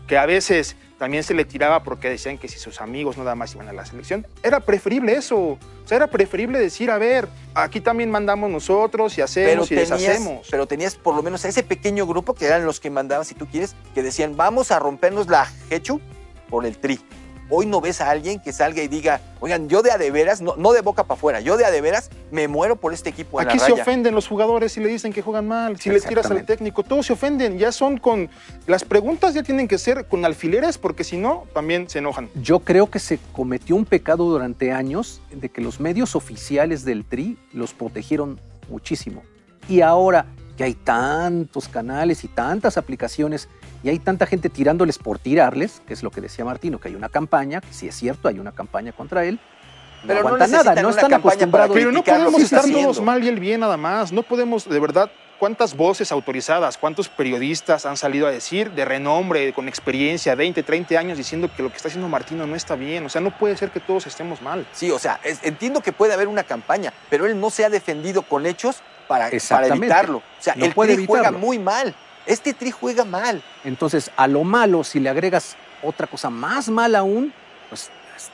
que 0.08 0.18
a 0.18 0.26
veces 0.26 0.74
también 0.98 1.22
se 1.22 1.32
le 1.32 1.44
tiraba 1.44 1.82
porque 1.84 2.10
decían 2.10 2.38
que 2.38 2.48
si 2.48 2.58
sus 2.58 2.80
amigos 2.80 3.16
nada 3.16 3.34
más 3.34 3.54
iban 3.54 3.68
a 3.68 3.72
la 3.72 3.86
selección. 3.86 4.26
Era 4.42 4.60
preferible 4.60 5.12
eso. 5.12 5.38
O 5.38 5.58
sea, 5.84 5.96
era 5.96 6.08
preferible 6.08 6.58
decir, 6.58 6.90
a 6.90 6.98
ver, 6.98 7.28
aquí 7.54 7.80
también 7.80 8.10
mandamos 8.10 8.50
nosotros 8.50 9.12
y 9.12 9.16
pero 9.16 9.24
hacemos 9.24 9.66
y 9.66 9.74
tenías, 9.74 9.90
deshacemos. 9.90 10.48
pero 10.50 10.66
tenías 10.66 10.96
por 10.96 11.14
lo 11.14 11.22
menos 11.22 11.44
a 11.44 11.48
ese 11.48 11.62
pequeño 11.62 12.06
grupo 12.06 12.34
que 12.34 12.46
eran 12.46 12.64
los 12.64 12.80
que 12.80 12.90
mandaban, 12.90 13.24
si 13.24 13.34
tú 13.34 13.46
quieres, 13.46 13.74
que 13.94 14.02
decían, 14.02 14.36
vamos 14.36 14.70
a 14.70 14.78
rompernos 14.78 15.28
la 15.28 15.50
hechu 15.70 16.00
por 16.50 16.66
el 16.66 16.76
tri. 16.76 17.00
Hoy 17.50 17.66
no 17.66 17.80
ves 17.80 18.00
a 18.00 18.10
alguien 18.10 18.40
que 18.40 18.52
salga 18.52 18.82
y 18.82 18.88
diga, 18.88 19.20
oigan, 19.40 19.68
yo 19.68 19.82
de 19.82 19.90
a 19.90 19.98
de 19.98 20.10
veras, 20.10 20.40
no, 20.40 20.56
no 20.56 20.72
de 20.72 20.82
boca 20.82 21.04
para 21.04 21.16
afuera, 21.16 21.40
yo 21.40 21.56
de 21.56 21.64
a 21.64 21.70
de 21.70 21.80
veras 21.80 22.10
me 22.30 22.46
muero 22.46 22.76
por 22.76 22.92
este 22.92 23.08
equipo 23.10 23.40
en 23.40 23.48
Aquí 23.48 23.58
la 23.58 23.64
se 23.64 23.70
raya. 23.70 23.82
ofenden 23.82 24.14
los 24.14 24.28
jugadores 24.28 24.72
si 24.72 24.80
le 24.80 24.88
dicen 24.88 25.12
que 25.12 25.22
juegan 25.22 25.48
mal, 25.48 25.78
si 25.80 25.88
le 25.90 26.00
tiras 26.00 26.30
al 26.30 26.44
técnico, 26.44 26.82
todos 26.82 27.06
se 27.06 27.12
ofenden. 27.12 27.58
Ya 27.58 27.72
son 27.72 27.98
con. 27.98 28.28
Las 28.66 28.84
preguntas 28.84 29.34
ya 29.34 29.42
tienen 29.42 29.66
que 29.66 29.78
ser 29.78 30.06
con 30.06 30.24
alfileres 30.24 30.78
porque 30.78 31.04
si 31.04 31.16
no, 31.16 31.44
también 31.54 31.88
se 31.88 32.00
enojan. 32.00 32.28
Yo 32.42 32.60
creo 32.60 32.90
que 32.90 32.98
se 32.98 33.18
cometió 33.32 33.76
un 33.76 33.84
pecado 33.84 34.24
durante 34.24 34.72
años 34.72 35.20
de 35.30 35.48
que 35.48 35.60
los 35.60 35.80
medios 35.80 36.16
oficiales 36.16 36.84
del 36.84 37.04
TRI 37.04 37.38
los 37.52 37.72
protegieron 37.72 38.38
muchísimo. 38.68 39.22
Y 39.68 39.80
ahora 39.80 40.26
que 40.56 40.64
hay 40.64 40.74
tantos 40.74 41.68
canales 41.68 42.24
y 42.24 42.28
tantas 42.28 42.76
aplicaciones 42.76 43.48
y 43.82 43.88
hay 43.90 43.98
tanta 43.98 44.26
gente 44.26 44.48
tirándoles 44.48 44.98
por 44.98 45.18
tirarles, 45.18 45.82
que 45.86 45.94
es 45.94 46.02
lo 46.02 46.10
que 46.10 46.20
decía 46.20 46.44
Martino, 46.44 46.78
que 46.80 46.88
hay 46.88 46.94
una 46.94 47.08
campaña, 47.08 47.60
que 47.60 47.72
sí 47.72 47.88
es 47.88 47.94
cierto, 47.94 48.28
hay 48.28 48.38
una 48.38 48.52
campaña 48.52 48.92
contra 48.92 49.24
él. 49.24 49.38
No 50.02 50.08
Pero 50.08 50.20
no 50.22 50.26
aguantan 50.28 50.50
necesitan 50.50 50.74
nada, 50.74 50.82
no 50.82 50.88
una 50.88 50.96
están 50.96 51.10
campaña 51.10 51.22
para 51.50 51.64
acostumbrados. 51.64 51.74
Pero 51.76 51.92
no 51.92 52.04
podemos 52.04 52.40
estar 52.42 52.64
todos 52.64 53.00
mal 53.00 53.24
y 53.24 53.28
el 53.28 53.40
bien 53.40 53.60
nada 53.60 53.76
más. 53.76 54.12
No 54.12 54.22
podemos, 54.22 54.68
de 54.68 54.78
verdad, 54.78 55.10
¿cuántas 55.40 55.76
voces 55.76 56.12
autorizadas, 56.12 56.78
cuántos 56.78 57.08
periodistas 57.08 57.84
han 57.84 57.96
salido 57.96 58.28
a 58.28 58.30
decir 58.30 58.70
de 58.70 58.84
renombre, 58.84 59.52
con 59.52 59.66
experiencia, 59.68 60.36
20, 60.36 60.62
30 60.62 60.96
años, 60.98 61.18
diciendo 61.18 61.50
que 61.54 61.64
lo 61.64 61.70
que 61.70 61.76
está 61.76 61.88
haciendo 61.88 62.08
Martino 62.08 62.46
no 62.46 62.54
está 62.54 62.76
bien? 62.76 63.06
O 63.06 63.08
sea, 63.08 63.20
no 63.20 63.36
puede 63.36 63.56
ser 63.56 63.70
que 63.70 63.80
todos 63.80 64.06
estemos 64.06 64.40
mal. 64.40 64.66
Sí, 64.72 64.88
o 64.92 65.00
sea, 65.00 65.18
es- 65.24 65.40
entiendo 65.42 65.80
que 65.80 65.92
puede 65.92 66.14
haber 66.14 66.28
una 66.28 66.44
campaña, 66.44 66.92
pero 67.10 67.26
él 67.26 67.38
no 67.40 67.50
se 67.50 67.64
ha 67.64 67.68
defendido 67.70 68.22
con 68.22 68.46
hechos 68.46 68.82
para, 69.08 69.30
para 69.48 69.66
evitarlo. 69.66 70.18
O 70.18 70.22
sea, 70.38 70.54
No 70.54 70.66
el 70.66 70.74
puede 70.74 71.06
juega 71.06 71.32
muy 71.32 71.58
mal. 71.58 71.92
Este 72.28 72.54
Tri 72.54 72.70
juega 72.70 73.04
mal. 73.04 73.42
Entonces, 73.64 74.10
a 74.16 74.26
lo 74.26 74.44
malo, 74.44 74.84
si 74.84 75.00
le 75.00 75.08
agregas 75.08 75.56
otra 75.82 76.06
cosa 76.06 76.30
más 76.30 76.68
mala 76.68 77.00
aún, 77.00 77.32
pues 77.68 77.90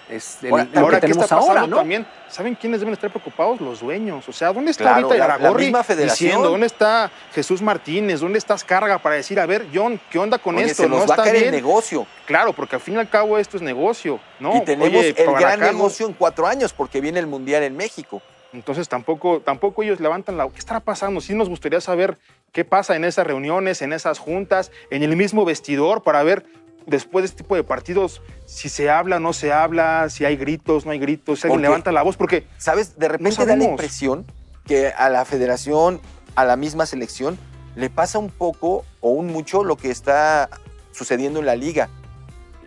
es, 0.08 0.38
el- 0.42 0.50
Ahora- 0.50 0.66
lo 0.72 0.80
Ahora, 0.80 0.96
que 0.96 1.06
¿qué 1.06 1.12
tenemos 1.12 1.24
está 1.24 1.36
ahora, 1.36 1.66
¿no? 1.66 1.76
también? 1.76 2.06
¿Saben 2.28 2.54
quiénes 2.54 2.80
deben 2.80 2.94
estar 2.94 3.10
preocupados? 3.10 3.60
Los 3.60 3.80
dueños. 3.80 4.28
O 4.28 4.32
sea, 4.32 4.52
¿dónde 4.52 4.70
está 4.70 4.84
Claro, 4.84 5.08
ahorita 5.08 5.38
la- 5.38 5.50
misma 5.52 5.82
diciendo? 5.94 6.50
¿Dónde 6.50 6.66
está 6.66 7.10
Jesús 7.34 7.60
Martínez? 7.62 8.20
¿Dónde 8.20 8.38
está 8.38 8.56
Carga 8.58 8.98
para 8.98 9.16
decir, 9.16 9.38
a 9.38 9.46
ver, 9.46 9.66
John, 9.72 10.00
¿qué 10.10 10.18
onda 10.18 10.38
con 10.38 10.56
Oye, 10.56 10.64
esto? 10.66 10.82
se 10.84 10.88
nos 10.88 11.00
¿No 11.00 11.06
va 11.06 11.14
a 11.14 11.16
está 11.18 11.30
caer 11.30 11.44
el 11.44 11.50
negocio. 11.52 12.06
Claro, 12.26 12.52
porque 12.54 12.76
al 12.76 12.82
fin 12.82 12.94
y 12.94 12.98
al 12.98 13.08
cabo 13.08 13.38
esto 13.38 13.56
es 13.58 13.62
negocio, 13.62 14.18
¿no? 14.40 14.56
y 14.56 14.60
tenemos 14.62 14.98
Oye, 15.00 15.14
el 15.16 15.30
gran 15.34 15.62
acá 15.62 15.72
negocio 15.72 16.06
en 16.06 16.14
cuatro 16.14 16.46
años 16.46 16.72
porque 16.72 17.00
viene 17.00 17.20
el 17.20 17.26
Mundial 17.26 17.62
en 17.62 17.76
México. 17.76 18.22
Entonces 18.54 18.88
tampoco, 18.88 19.40
tampoco 19.40 19.82
ellos 19.82 20.00
levantan 20.00 20.36
la... 20.36 20.48
¿Qué 20.48 20.58
estará 20.60 20.78
pasando? 20.80 21.20
Sí 21.20 21.34
nos 21.34 21.48
gustaría 21.48 21.80
saber 21.80 22.16
qué 22.54 22.64
pasa 22.64 22.96
en 22.96 23.04
esas 23.04 23.26
reuniones, 23.26 23.82
en 23.82 23.92
esas 23.92 24.18
juntas, 24.18 24.70
en 24.90 25.02
el 25.02 25.16
mismo 25.16 25.44
vestidor, 25.44 26.02
para 26.04 26.22
ver 26.22 26.46
después 26.86 27.24
de 27.24 27.26
este 27.26 27.42
tipo 27.42 27.56
de 27.56 27.64
partidos 27.64 28.22
si 28.46 28.68
se 28.68 28.88
habla, 28.88 29.18
no 29.18 29.32
se 29.32 29.52
habla, 29.52 30.08
si 30.08 30.24
hay 30.24 30.36
gritos, 30.36 30.86
no 30.86 30.92
hay 30.92 31.00
gritos, 31.00 31.40
si 31.40 31.46
alguien 31.48 31.58
Porque- 31.58 31.68
levanta 31.68 31.92
la 31.92 32.02
voz, 32.02 32.16
porque 32.16 32.46
¿Sabes? 32.56 32.96
De 32.96 33.08
repente 33.08 33.44
da 33.44 33.56
la 33.56 33.64
impresión 33.64 34.24
que 34.66 34.88
a 34.88 35.10
la 35.10 35.24
federación, 35.24 36.00
a 36.36 36.44
la 36.44 36.56
misma 36.56 36.86
selección, 36.86 37.36
le 37.74 37.90
pasa 37.90 38.20
un 38.20 38.30
poco 38.30 38.84
o 39.00 39.10
un 39.10 39.26
mucho 39.26 39.64
lo 39.64 39.76
que 39.76 39.90
está 39.90 40.48
sucediendo 40.92 41.40
en 41.40 41.46
la 41.46 41.56
liga. 41.56 41.88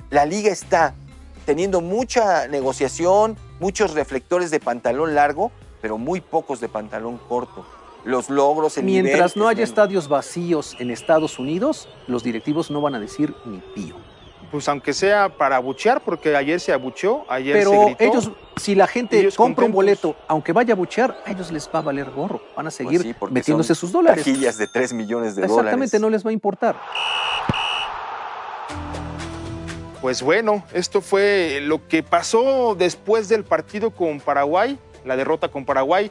La 0.09 0.25
liga 0.25 0.51
está 0.51 0.95
teniendo 1.45 1.79
mucha 1.79 2.49
negociación, 2.49 3.37
muchos 3.61 3.93
reflectores 3.93 4.51
de 4.51 4.59
pantalón 4.59 5.15
largo, 5.15 5.49
pero 5.81 5.97
muy 5.97 6.19
pocos 6.19 6.59
de 6.59 6.67
pantalón 6.67 7.17
corto. 7.17 7.65
Los 8.03 8.29
logros, 8.29 8.77
el 8.77 8.85
Mientras 8.85 9.35
nivel 9.35 9.43
no 9.43 9.47
haya 9.49 9.57
menos. 9.57 9.69
estadios 9.69 10.07
vacíos 10.07 10.75
en 10.79 10.91
Estados 10.91 11.39
Unidos, 11.39 11.89
los 12.07 12.23
directivos 12.23 12.71
no 12.71 12.79
van 12.81 12.95
a 12.95 12.99
decir 12.99 13.33
ni 13.45 13.57
pío. 13.75 13.95
pues 14.49 14.69
aunque 14.69 14.93
sea 14.93 15.27
para 15.27 15.57
abuchear, 15.57 15.99
porque 16.01 16.33
ayer 16.33 16.57
se 16.61 16.71
abucheó, 16.71 17.25
ayer 17.27 17.57
se 17.57 17.69
Pero 17.69 17.85
gritó. 17.87 18.03
ellos, 18.05 18.31
si 18.55 18.75
la 18.75 18.87
gente 18.87 19.29
compra 19.35 19.65
un 19.65 19.73
boleto, 19.73 20.15
aunque 20.29 20.53
vaya 20.53 20.73
a 20.73 20.77
buchear, 20.77 21.21
a 21.25 21.31
ellos 21.31 21.51
les 21.51 21.67
va 21.67 21.79
a 21.79 21.81
valer 21.81 22.09
gorro. 22.11 22.39
Van 22.55 22.65
a 22.65 22.69
Pues 22.69 22.75
seguir 22.75 23.01
sí, 23.01 23.13
metiéndose 23.29 23.75
son 23.75 23.81
sus 23.81 23.91
dólares. 23.91 24.23
Taquillas 24.23 24.57
de 24.57 24.67
3 24.67 24.93
millones 24.93 25.35
de 25.35 25.41
Exactamente, 25.43 25.97
dólares. 25.97 26.01
no 26.01 26.09
les 26.09 26.25
va 26.25 26.29
a 26.29 26.33
importar. 26.33 26.77
Pues 30.01 30.21
bueno, 30.21 30.63
esto 30.73 31.01
fue 31.01 31.59
lo 31.63 31.85
que 31.87 32.03
pasó 32.03 32.75
después 32.77 33.27
del 33.29 33.43
partido 33.43 33.89
con 33.91 34.19
Paraguay, 34.21 34.77
la 35.03 35.17
derrota 35.17 35.49
con 35.49 35.65
Paraguay. 35.65 36.09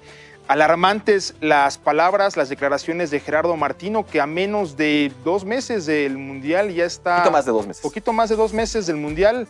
Alarmantes 0.49 1.35
las 1.41 1.77
palabras, 1.77 2.37
las 2.37 2.49
declaraciones 2.49 3.11
de 3.11 3.19
Gerardo 3.19 3.57
Martino, 3.57 4.07
que 4.07 4.21
a 4.21 4.27
menos 4.27 4.77
de 4.77 5.13
dos 5.25 5.45
meses 5.45 5.87
del 5.87 6.19
Mundial 6.19 6.73
ya 6.73 6.85
está... 6.85 7.17
Poquito 7.17 7.33
más 7.33 7.47
de 7.47 7.53
dos 7.53 7.67
meses. 7.67 7.83
Poquito 7.83 8.13
más 8.13 8.29
de 8.29 8.37
dos 8.37 8.53
meses 8.53 8.87
del 8.87 8.97
Mundial, 8.97 9.49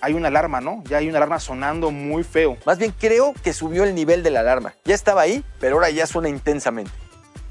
hay 0.00 0.14
una 0.14 0.28
alarma, 0.28 0.62
¿no? 0.62 0.82
Ya 0.88 0.96
hay 0.96 1.08
una 1.10 1.18
alarma 1.18 1.40
sonando 1.40 1.90
muy 1.90 2.24
feo. 2.24 2.56
Más 2.64 2.78
bien 2.78 2.94
creo 2.98 3.34
que 3.42 3.52
subió 3.52 3.84
el 3.84 3.94
nivel 3.94 4.22
de 4.22 4.30
la 4.30 4.40
alarma. 4.40 4.74
Ya 4.84 4.94
estaba 4.94 5.20
ahí, 5.20 5.44
pero 5.60 5.76
ahora 5.76 5.90
ya 5.90 6.06
suena 6.06 6.30
intensamente. 6.30 7.03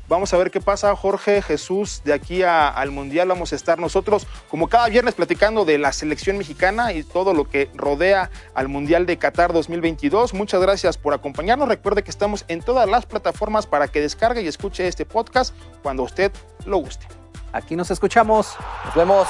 Vamos 0.09 0.33
a 0.33 0.37
ver 0.37 0.51
qué 0.51 0.59
pasa, 0.59 0.93
Jorge, 0.95 1.41
Jesús, 1.41 2.01
de 2.03 2.13
aquí 2.13 2.43
al 2.43 2.91
Mundial 2.91 3.29
vamos 3.29 3.53
a 3.53 3.55
estar 3.55 3.79
nosotros, 3.79 4.27
como 4.49 4.67
cada 4.67 4.89
viernes, 4.89 5.15
platicando 5.15 5.63
de 5.63 5.77
la 5.77 5.93
selección 5.93 6.37
mexicana 6.37 6.91
y 6.91 7.03
todo 7.03 7.33
lo 7.33 7.49
que 7.49 7.69
rodea 7.73 8.29
al 8.53 8.67
Mundial 8.67 9.05
de 9.05 9.17
Qatar 9.17 9.53
2022. 9.53 10.33
Muchas 10.33 10.61
gracias 10.61 10.97
por 10.97 11.13
acompañarnos. 11.13 11.69
Recuerde 11.69 12.03
que 12.03 12.11
estamos 12.11 12.43
en 12.49 12.61
todas 12.61 12.89
las 12.89 13.05
plataformas 13.05 13.65
para 13.65 13.87
que 13.87 14.01
descargue 14.01 14.41
y 14.41 14.47
escuche 14.47 14.87
este 14.87 15.05
podcast 15.05 15.55
cuando 15.81 16.03
usted 16.03 16.33
lo 16.65 16.77
guste. 16.77 17.07
Aquí 17.53 17.75
nos 17.77 17.89
escuchamos. 17.89 18.55
Nos 18.85 18.95
vemos. 18.95 19.27